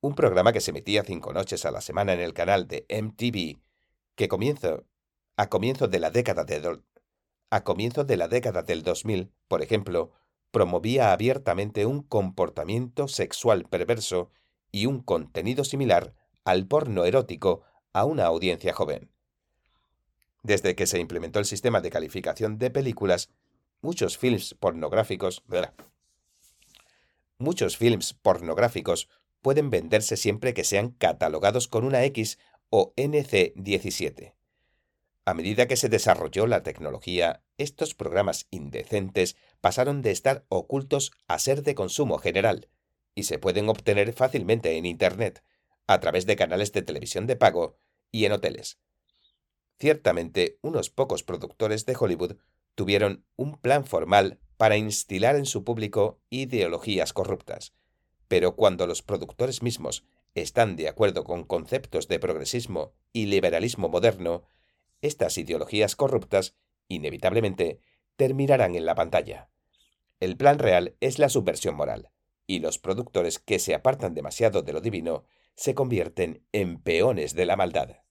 [0.00, 3.60] Un programa que se emitía cinco noches a la semana en el canal de MTV,
[4.14, 4.86] que comienzo,
[5.36, 6.80] a comienzo de la década de
[7.50, 10.12] a comienzo de la década del 2000, por ejemplo,
[10.50, 14.30] promovía abiertamente un comportamiento sexual perverso
[14.72, 19.13] y un contenido similar al porno erótico a una audiencia joven.
[20.44, 23.30] Desde que se implementó el sistema de calificación de películas,
[23.80, 25.42] muchos films pornográficos.
[29.40, 32.38] Pueden venderse siempre que sean catalogados con una X
[32.68, 34.34] o NC17.
[35.24, 41.38] A medida que se desarrolló la tecnología, estos programas indecentes pasaron de estar ocultos a
[41.38, 42.68] ser de consumo general,
[43.14, 45.42] y se pueden obtener fácilmente en Internet,
[45.86, 47.78] a través de canales de televisión de pago
[48.12, 48.78] y en hoteles.
[49.78, 52.36] Ciertamente, unos pocos productores de Hollywood
[52.74, 57.74] tuvieron un plan formal para instilar en su público ideologías corruptas.
[58.28, 60.04] Pero cuando los productores mismos
[60.34, 64.44] están de acuerdo con conceptos de progresismo y liberalismo moderno,
[65.02, 66.56] estas ideologías corruptas,
[66.88, 67.80] inevitablemente,
[68.16, 69.50] terminarán en la pantalla.
[70.20, 72.10] El plan real es la subversión moral,
[72.46, 75.24] y los productores que se apartan demasiado de lo divino
[75.56, 78.03] se convierten en peones de la maldad.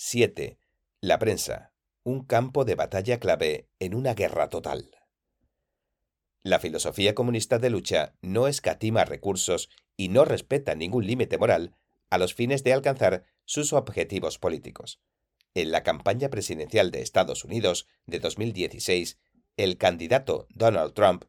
[0.00, 0.60] 7.
[1.00, 1.72] La prensa
[2.04, 4.92] un campo de batalla clave en una guerra total.
[6.44, 11.74] La filosofía comunista de lucha no escatima recursos y no respeta ningún límite moral
[12.10, 15.00] a los fines de alcanzar sus objetivos políticos.
[15.54, 19.18] En la campaña presidencial de Estados Unidos de 2016,
[19.56, 21.24] el candidato Donald Trump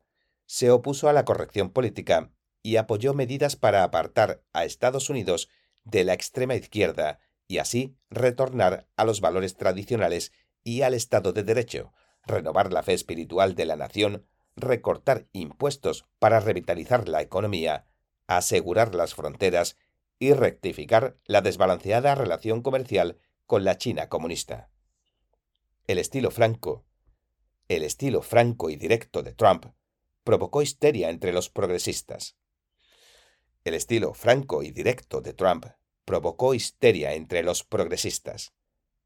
[0.46, 5.50] se opuso a la corrección política y apoyó medidas para apartar a Estados Unidos
[5.86, 10.32] de la extrema izquierda y así retornar a los valores tradicionales
[10.64, 11.91] y al Estado de Derecho,
[12.26, 17.88] renovar la fe espiritual de la nación, recortar impuestos para revitalizar la economía,
[18.28, 19.78] asegurar las fronteras
[20.20, 24.70] y rectificar la desbalanceada relación comercial con la China comunista.
[25.88, 26.86] El estilo franco,
[27.68, 29.66] el estilo franco y directo de Trump
[30.24, 32.38] provocó histeria entre los progresistas.
[33.64, 35.66] El estilo franco y directo de Trump
[36.10, 38.51] provocó histeria entre los progresistas.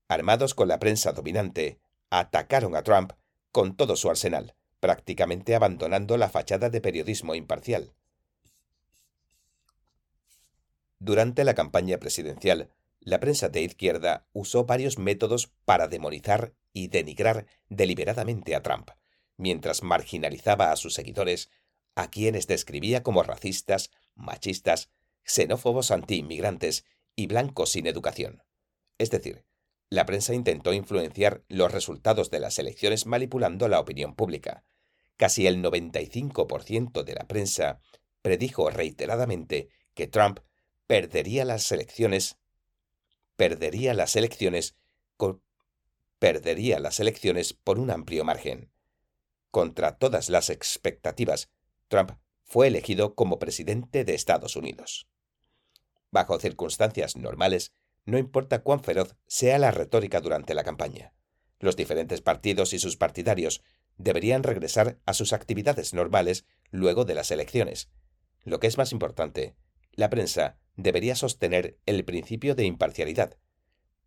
[0.07, 3.11] Armados con la prensa dominante, atacaron a Trump
[3.51, 7.93] con todo su arsenal, prácticamente abandonando la fachada de periodismo imparcial.
[10.97, 12.69] Durante la campaña presidencial,
[13.01, 18.91] la prensa de izquierda usó varios métodos para demonizar y denigrar deliberadamente a Trump,
[19.35, 21.49] mientras marginalizaba a sus seguidores,
[21.95, 24.89] a quienes describía como racistas, machistas,
[25.24, 28.43] xenófobos anti-inmigrantes y blancos sin educación.
[28.97, 29.45] Es decir,
[29.89, 34.63] la prensa intentó influenciar los resultados de las elecciones manipulando la opinión pública.
[35.17, 37.80] Casi el 95% de la prensa
[38.21, 40.39] predijo reiteradamente que Trump
[40.88, 42.38] perdería las elecciones,
[43.36, 44.76] perdería las elecciones
[46.24, 48.71] perdería las elecciones por un amplio margen.
[49.51, 51.49] Contra todas las expectativas,
[51.89, 52.11] Trump
[52.43, 55.09] fue elegido como presidente de Estados Unidos.
[56.14, 57.74] Bajo circunstancias normales,
[58.05, 61.11] no importa cuán feroz sea la retórica durante la campaña.
[61.57, 63.64] Los diferentes partidos y sus partidarios
[63.97, 67.89] deberían regresar a sus actividades normales luego de las elecciones.
[68.43, 69.55] Lo que es más importante,
[69.91, 73.39] la prensa debería sostener el principio de imparcialidad,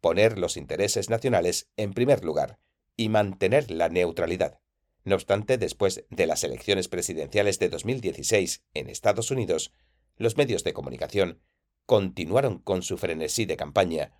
[0.00, 2.60] poner los intereses nacionales en primer lugar
[2.96, 4.60] y mantener la neutralidad.
[5.02, 9.72] No obstante, después de las elecciones presidenciales de 2016 en Estados Unidos,
[10.16, 11.42] los medios de comunicación
[11.86, 14.12] continuaron con su frenesí de campaña,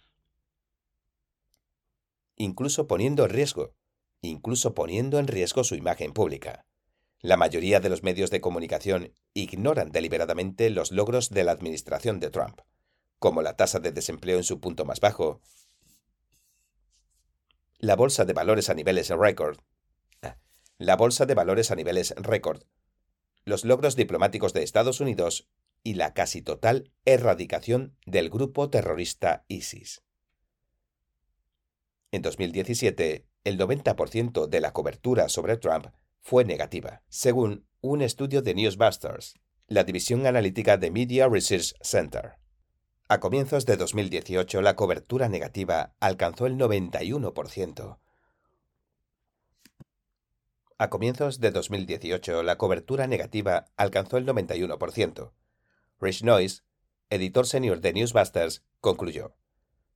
[2.36, 3.74] incluso poniendo en riesgo,
[4.20, 6.64] incluso poniendo en riesgo su imagen pública.
[7.20, 12.30] La mayoría de los medios de comunicación ignoran deliberadamente los logros de la administración de
[12.30, 12.60] Trump,
[13.18, 15.40] como la tasa de desempleo en su punto más bajo,
[17.78, 19.58] la bolsa de valores a niveles récord,
[20.22, 20.38] ah,
[20.78, 22.62] la bolsa de valores a niveles récord,
[23.44, 25.48] los logros diplomáticos de Estados Unidos
[25.87, 30.03] y la casi total erradicación del grupo terrorista ISIS.
[32.11, 35.87] En 2017, el 90% de la cobertura sobre Trump
[36.22, 39.34] fue negativa, según un estudio de Newsbusters,
[39.68, 42.32] la división analítica de Media Research Center.
[43.07, 48.01] A comienzos de 2018, la cobertura negativa alcanzó el 91%.
[50.78, 55.30] A comienzos de 2018, la cobertura negativa alcanzó el 91%.
[55.99, 56.62] Rich Noyce,
[57.09, 59.34] editor senior de Newsbusters, concluyó: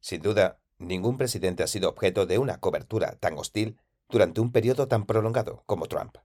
[0.00, 3.78] Sin duda, ningún presidente ha sido objeto de una cobertura tan hostil
[4.08, 6.16] durante un periodo tan prolongado como Trump.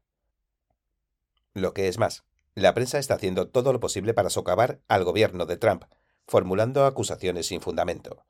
[1.53, 2.23] Lo que es más,
[2.53, 5.83] la prensa está haciendo todo lo posible para socavar al gobierno de Trump,
[6.25, 8.25] formulando acusaciones sin fundamento.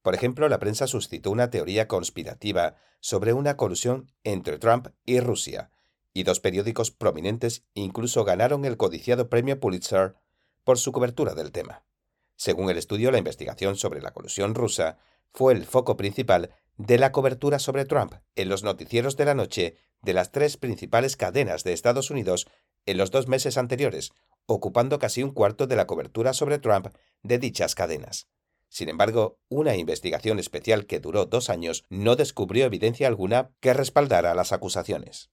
[0.00, 5.70] Por ejemplo, la prensa suscitó una teoría conspirativa sobre una colusión entre Trump y Rusia,
[6.14, 10.16] y dos periódicos prominentes incluso ganaron el codiciado premio Pulitzer
[10.68, 11.82] por su cobertura del tema.
[12.36, 14.98] Según el estudio, la investigación sobre la colusión rusa
[15.32, 19.78] fue el foco principal de la cobertura sobre Trump en los noticieros de la noche
[20.02, 22.48] de las tres principales cadenas de Estados Unidos
[22.84, 24.12] en los dos meses anteriores,
[24.44, 26.88] ocupando casi un cuarto de la cobertura sobre Trump
[27.22, 28.28] de dichas cadenas.
[28.68, 34.34] Sin embargo, una investigación especial que duró dos años no descubrió evidencia alguna que respaldara
[34.34, 35.30] las acusaciones.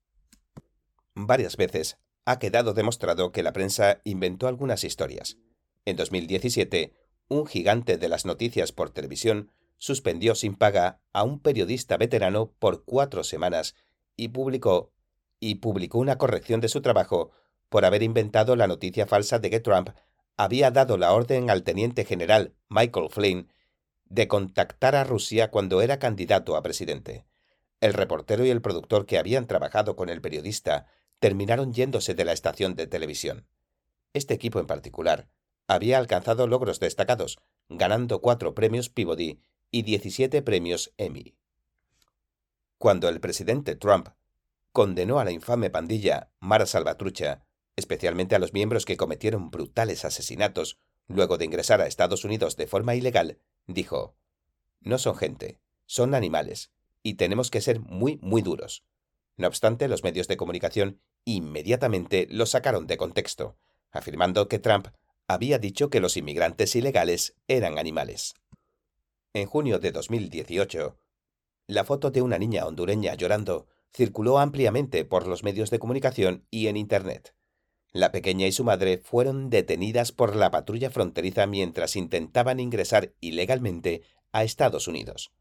[1.13, 5.37] Varias veces ha quedado demostrado que la prensa inventó algunas historias.
[5.85, 6.93] En 2017,
[7.27, 12.83] un gigante de las noticias por televisión suspendió sin paga a un periodista veterano por
[12.83, 13.75] cuatro semanas
[14.15, 14.91] y publicó,
[15.39, 17.31] y publicó una corrección de su trabajo
[17.69, 19.89] por haber inventado la noticia falsa de que Trump
[20.37, 23.51] había dado la orden al teniente general Michael Flynn
[24.05, 27.25] de contactar a Rusia cuando era candidato a presidente.
[27.81, 30.87] El reportero y el productor que habían trabajado con el periodista
[31.19, 33.47] terminaron yéndose de la estación de televisión.
[34.13, 35.29] Este equipo en particular
[35.67, 37.39] había alcanzado logros destacados,
[37.69, 39.39] ganando cuatro premios Peabody
[39.71, 41.35] y 17 premios Emmy.
[42.77, 44.09] Cuando el presidente Trump
[44.71, 47.45] condenó a la infame pandilla Mara Salvatrucha,
[47.75, 52.67] especialmente a los miembros que cometieron brutales asesinatos luego de ingresar a Estados Unidos de
[52.67, 54.15] forma ilegal, dijo,
[54.81, 56.71] No son gente, son animales,
[57.03, 58.83] y tenemos que ser muy, muy duros.
[59.37, 63.57] No obstante, los medios de comunicación inmediatamente lo sacaron de contexto,
[63.91, 64.87] afirmando que Trump
[65.27, 68.35] había dicho que los inmigrantes ilegales eran animales.
[69.33, 70.97] En junio de 2018,
[71.67, 76.67] la foto de una niña hondureña llorando circuló ampliamente por los medios de comunicación y
[76.67, 77.33] en Internet.
[77.91, 84.03] La pequeña y su madre fueron detenidas por la patrulla fronteriza mientras intentaban ingresar ilegalmente
[84.31, 85.31] a Estados Unidos.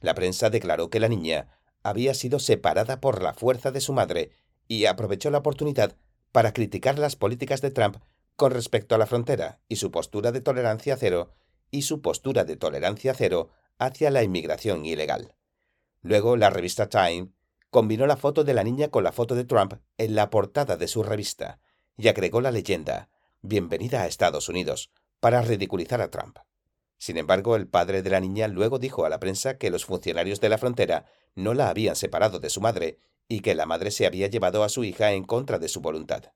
[0.00, 4.32] La prensa declaró que la niña había sido separada por la fuerza de su madre
[4.68, 5.96] y aprovechó la oportunidad
[6.32, 7.96] para criticar las políticas de Trump
[8.36, 11.32] con respecto a la frontera y su postura de tolerancia cero
[11.70, 15.34] y su postura de tolerancia cero hacia la inmigración ilegal.
[16.02, 17.28] Luego, la revista Time
[17.70, 20.88] combinó la foto de la niña con la foto de Trump en la portada de
[20.88, 21.60] su revista
[21.96, 23.08] y agregó la leyenda
[23.42, 26.38] Bienvenida a Estados Unidos para ridiculizar a Trump.
[26.98, 30.40] Sin embargo, el padre de la niña luego dijo a la prensa que los funcionarios
[30.40, 34.06] de la frontera no la habían separado de su madre y que la madre se
[34.06, 36.32] había llevado a su hija en contra de su voluntad.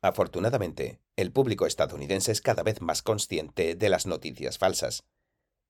[0.00, 5.04] Afortunadamente, el público estadounidense es cada vez más consciente de las noticias falsas.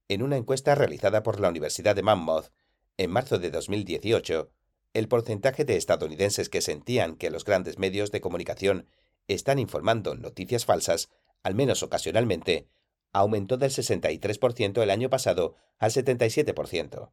[0.09, 2.51] En una encuesta realizada por la Universidad de Monmouth
[2.99, 4.51] en marzo de 2018,
[4.95, 8.89] el porcentaje de estadounidenses que sentían que los grandes medios de comunicación
[9.29, 11.09] están informando noticias falsas,
[11.43, 12.69] al menos ocasionalmente,
[13.13, 17.13] aumentó del 63% el año pasado al 77%.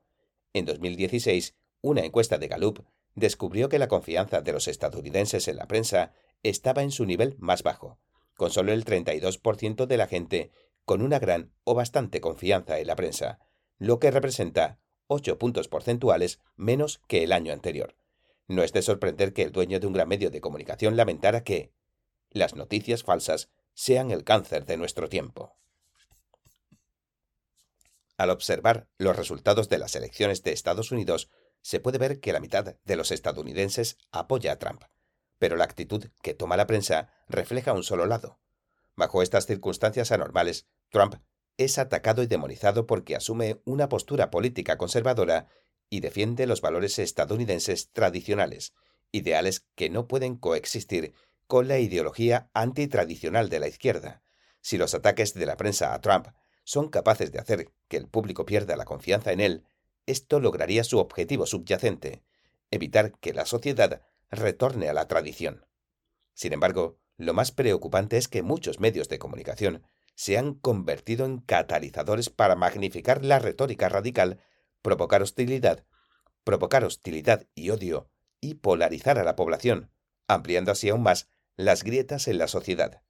[0.53, 5.67] En 2016, una encuesta de Gallup descubrió que la confianza de los estadounidenses en la
[5.67, 7.99] prensa estaba en su nivel más bajo,
[8.35, 10.51] con solo el 32% de la gente
[10.83, 13.39] con una gran o bastante confianza en la prensa,
[13.77, 17.95] lo que representa 8 puntos porcentuales menos que el año anterior.
[18.47, 21.73] No es de sorprender que el dueño de un gran medio de comunicación lamentara que
[22.29, 25.57] las noticias falsas sean el cáncer de nuestro tiempo.
[28.17, 31.29] Al observar los resultados de las elecciones de Estados Unidos,
[31.61, 34.83] se puede ver que la mitad de los estadounidenses apoya a Trump,
[35.39, 38.39] pero la actitud que toma la prensa refleja un solo lado.
[38.95, 41.15] Bajo estas circunstancias anormales, Trump
[41.57, 45.47] es atacado y demonizado porque asume una postura política conservadora
[45.89, 48.73] y defiende los valores estadounidenses tradicionales,
[49.11, 51.13] ideales que no pueden coexistir
[51.47, 54.23] con la ideología antitradicional de la izquierda.
[54.61, 56.27] Si los ataques de la prensa a Trump
[56.65, 59.63] son capaces de hacer que el público pierda la confianza en él,
[60.05, 62.23] esto lograría su objetivo subyacente,
[62.71, 65.65] evitar que la sociedad retorne a la tradición.
[66.33, 69.83] Sin embargo, lo más preocupante es que muchos medios de comunicación
[70.15, 74.41] se han convertido en catalizadores para magnificar la retórica radical,
[74.81, 75.85] provocar hostilidad,
[76.43, 78.09] provocar hostilidad y odio,
[78.41, 79.91] y polarizar a la población,
[80.27, 83.01] ampliando así aún más las grietas en la sociedad.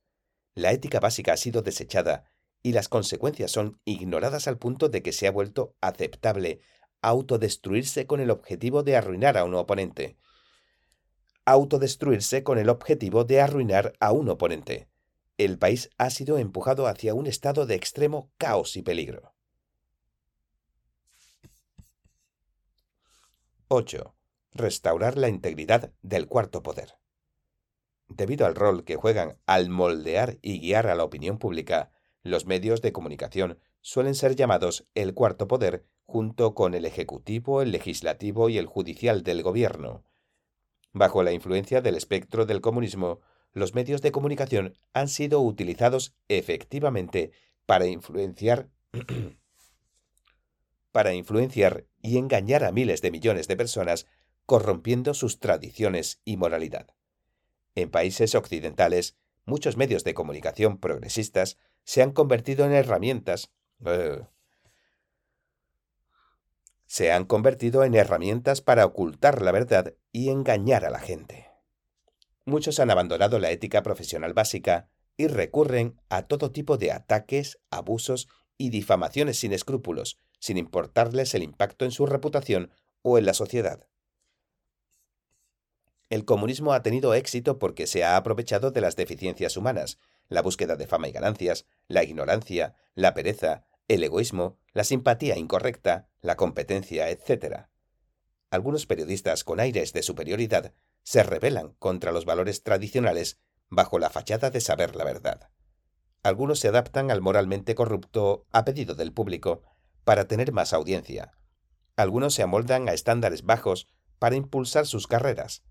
[0.53, 2.31] La ética básica ha sido desechada
[2.65, 6.61] y las consecuencias son ignoradas al punto de que se ha vuelto aceptable
[7.03, 10.17] autodestruirse con el objetivo de arruinar a un oponente.
[11.45, 14.89] Autodestruirse con el objetivo de arruinar a un oponente.
[15.37, 19.35] El país ha sido empujado hacia un estado de extremo caos y peligro.
[23.67, 24.15] 8.
[24.53, 26.95] Restaurar la integridad del cuarto poder.
[28.07, 31.91] Debido al rol que juegan al moldear y guiar a la opinión pública,
[32.25, 37.71] los medios de comunicación suelen ser llamados el cuarto poder junto con el ejecutivo, el
[37.71, 40.03] legislativo y el judicial del gobierno.
[40.91, 43.19] Bajo la influencia del espectro del comunismo,
[43.53, 47.31] los medios de comunicación han sido utilizados efectivamente
[47.67, 48.69] para influenciar
[50.91, 54.07] para influenciar y engañar a miles de millones de personas,
[54.47, 56.87] corrompiendo sus tradiciones y moralidad.
[57.75, 59.15] En países occidentales,
[59.45, 63.53] muchos medios de comunicación progresistas se han convertido en herramientas.
[63.85, 64.23] Eh,
[66.85, 71.47] se han convertido en herramientas para ocultar la verdad y engañar a la gente.
[72.43, 78.27] Muchos han abandonado la ética profesional básica y recurren a todo tipo de ataques, abusos
[78.57, 83.87] y difamaciones sin escrúpulos, sin importarles el impacto en su reputación o en la sociedad.
[86.09, 89.97] El comunismo ha tenido éxito porque se ha aprovechado de las deficiencias humanas,
[90.27, 96.09] la búsqueda de fama y ganancias, la ignorancia, la pereza, el egoísmo, la simpatía incorrecta,
[96.21, 97.67] la competencia, etc.
[98.49, 100.73] Algunos periodistas con aires de superioridad
[101.03, 103.39] se rebelan contra los valores tradicionales
[103.69, 105.49] bajo la fachada de saber la verdad.
[106.23, 109.61] Algunos se adaptan al moralmente corrupto a pedido del público
[110.03, 111.33] para tener más audiencia.
[111.95, 113.87] Algunos se amoldan a estándares bajos
[114.17, 115.63] para impulsar sus carreras.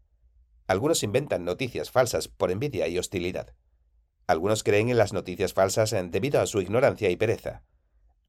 [0.67, 3.55] Algunos inventan noticias falsas por envidia y hostilidad.
[4.27, 7.63] Algunos creen en las noticias falsas debido a su ignorancia y pereza.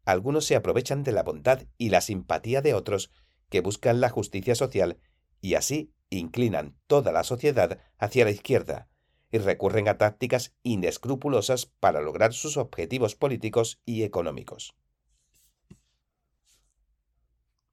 [0.03, 3.11] Algunos se aprovechan de la bondad y la simpatía de otros
[3.49, 4.99] que buscan la justicia social
[5.41, 8.88] y así inclinan toda la sociedad hacia la izquierda
[9.31, 14.76] y recurren a tácticas inescrupulosas para lograr sus objetivos políticos y económicos.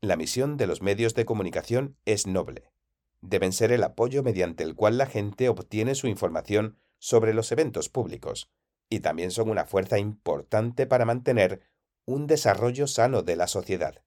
[0.00, 2.72] La misión de los medios de comunicación es noble.
[3.20, 7.88] Deben ser el apoyo mediante el cual la gente obtiene su información sobre los eventos
[7.88, 8.48] públicos,
[8.88, 11.68] y también son una fuerza importante para mantener
[12.04, 14.04] un desarrollo sano de la sociedad.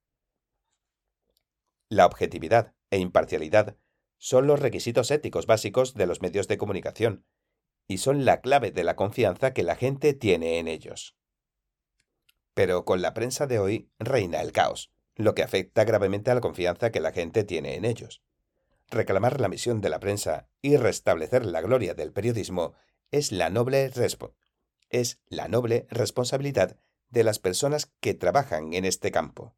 [1.90, 3.76] La objetividad e imparcialidad
[4.18, 7.26] son los requisitos éticos básicos de los medios de comunicación,
[7.86, 11.18] y son la clave de la confianza que la gente tiene en ellos.
[12.54, 16.42] Pero con la prensa de hoy reina el caos lo que afecta gravemente a la
[16.42, 18.24] confianza que la gente tiene en ellos.
[18.90, 22.74] Reclamar la misión de la prensa y restablecer la gloria del periodismo
[23.12, 23.91] es la noble,
[24.90, 26.78] es la noble responsabilidad
[27.10, 29.56] de las personas que trabajan en este campo.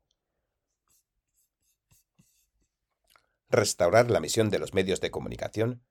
[3.49, 5.83] Restaurar la misión de los medios de comunicación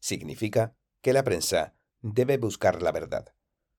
[0.00, 3.34] significa que la prensa debe buscar la verdad.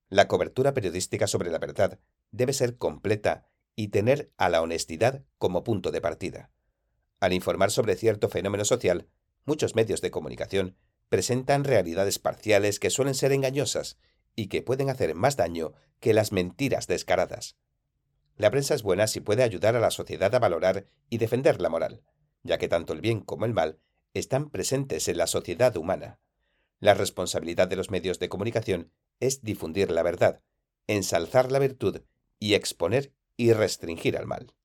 [0.09, 1.99] La cobertura periodística sobre la verdad
[2.31, 6.51] debe ser completa y tener a la honestidad como punto de partida.
[7.21, 9.07] Al informar sobre cierto fenómeno social,
[9.45, 10.75] muchos medios de comunicación
[11.07, 13.99] presentan realidades parciales que suelen ser engañosas
[14.35, 17.57] y que pueden hacer más daño que las mentiras descaradas.
[18.37, 21.69] La prensa es buena si puede ayudar a la sociedad a valorar y defender la
[21.69, 22.01] moral,
[22.41, 23.79] ya que tanto el bien como el mal
[24.15, 26.19] están presentes en la sociedad humana.
[26.79, 30.41] La responsabilidad de los medios de comunicación es difundir la verdad,
[30.87, 32.01] ensalzar la virtud
[32.39, 34.55] y exponer y restringir al mal.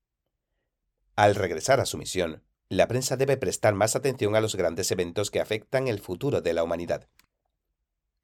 [1.16, 5.30] Al regresar a su misión, la prensa debe prestar más atención a los grandes eventos
[5.30, 7.08] que afectan el futuro de la humanidad.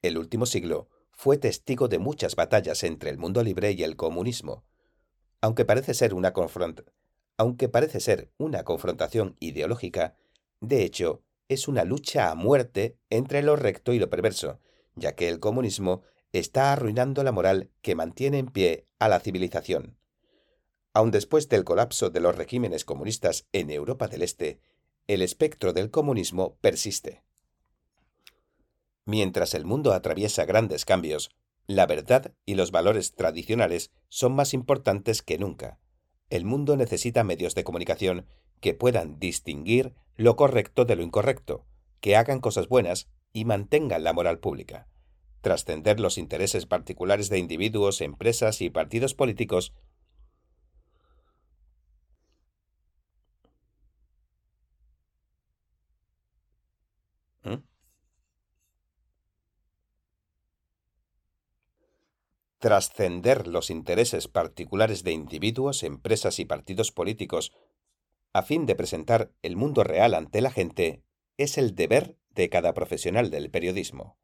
[0.03, 4.63] El último siglo fue testigo de muchas batallas entre el mundo libre y el comunismo.
[5.41, 6.33] Aunque parece ser una,
[7.37, 10.15] aunque parece ser una confrontación ideológica,
[10.61, 14.59] de hecho, es una lucha a muerte entre lo recto y lo perverso,
[14.95, 19.97] ya que el comunismo está arruinando la moral que mantiene en pie a la civilización.
[20.93, 24.59] Aun después del colapso de los regímenes comunistas en Europa del Este,
[25.07, 27.23] el espectro del comunismo persiste.
[29.05, 31.31] Mientras el mundo atraviesa grandes cambios,
[31.67, 35.79] la verdad y los valores tradicionales son más importantes que nunca.
[36.29, 38.27] El mundo necesita medios de comunicación
[38.59, 41.65] que puedan distinguir lo correcto de lo incorrecto,
[41.99, 44.87] que hagan cosas buenas y mantengan la moral pública.
[45.41, 49.73] Trascender los intereses particulares de individuos, empresas y partidos políticos
[62.63, 67.51] trascender los intereses particulares de individuos, empresas y partidos políticos
[68.31, 71.03] a fin de presentar el mundo real ante la gente
[71.35, 74.17] es el deber de cada profesional del periodismo.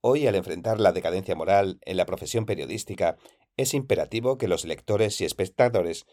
[0.00, 3.16] Hoy, al enfrentar la decadencia moral en la profesión periodística,
[3.56, 6.06] es imperativo que los lectores y espectadores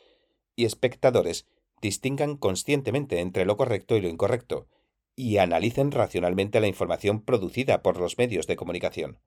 [1.80, 4.68] distingan conscientemente entre lo correcto y lo incorrecto,
[5.16, 9.20] y analicen racionalmente la información producida por los medios de comunicación.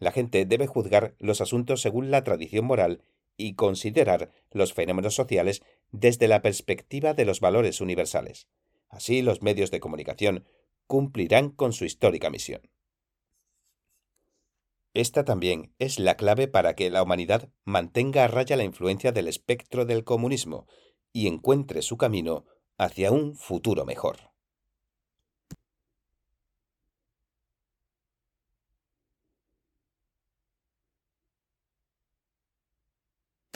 [0.00, 3.04] La gente debe juzgar los asuntos según la tradición moral
[3.36, 5.62] y considerar los fenómenos sociales
[5.92, 8.48] desde la perspectiva de los valores universales.
[8.88, 10.46] Así los medios de comunicación
[10.86, 12.62] cumplirán con su histórica misión.
[14.94, 19.28] Esta también es la clave para que la humanidad mantenga a raya la influencia del
[19.28, 20.66] espectro del comunismo
[21.12, 22.44] y encuentre su camino
[22.76, 24.29] hacia un futuro mejor.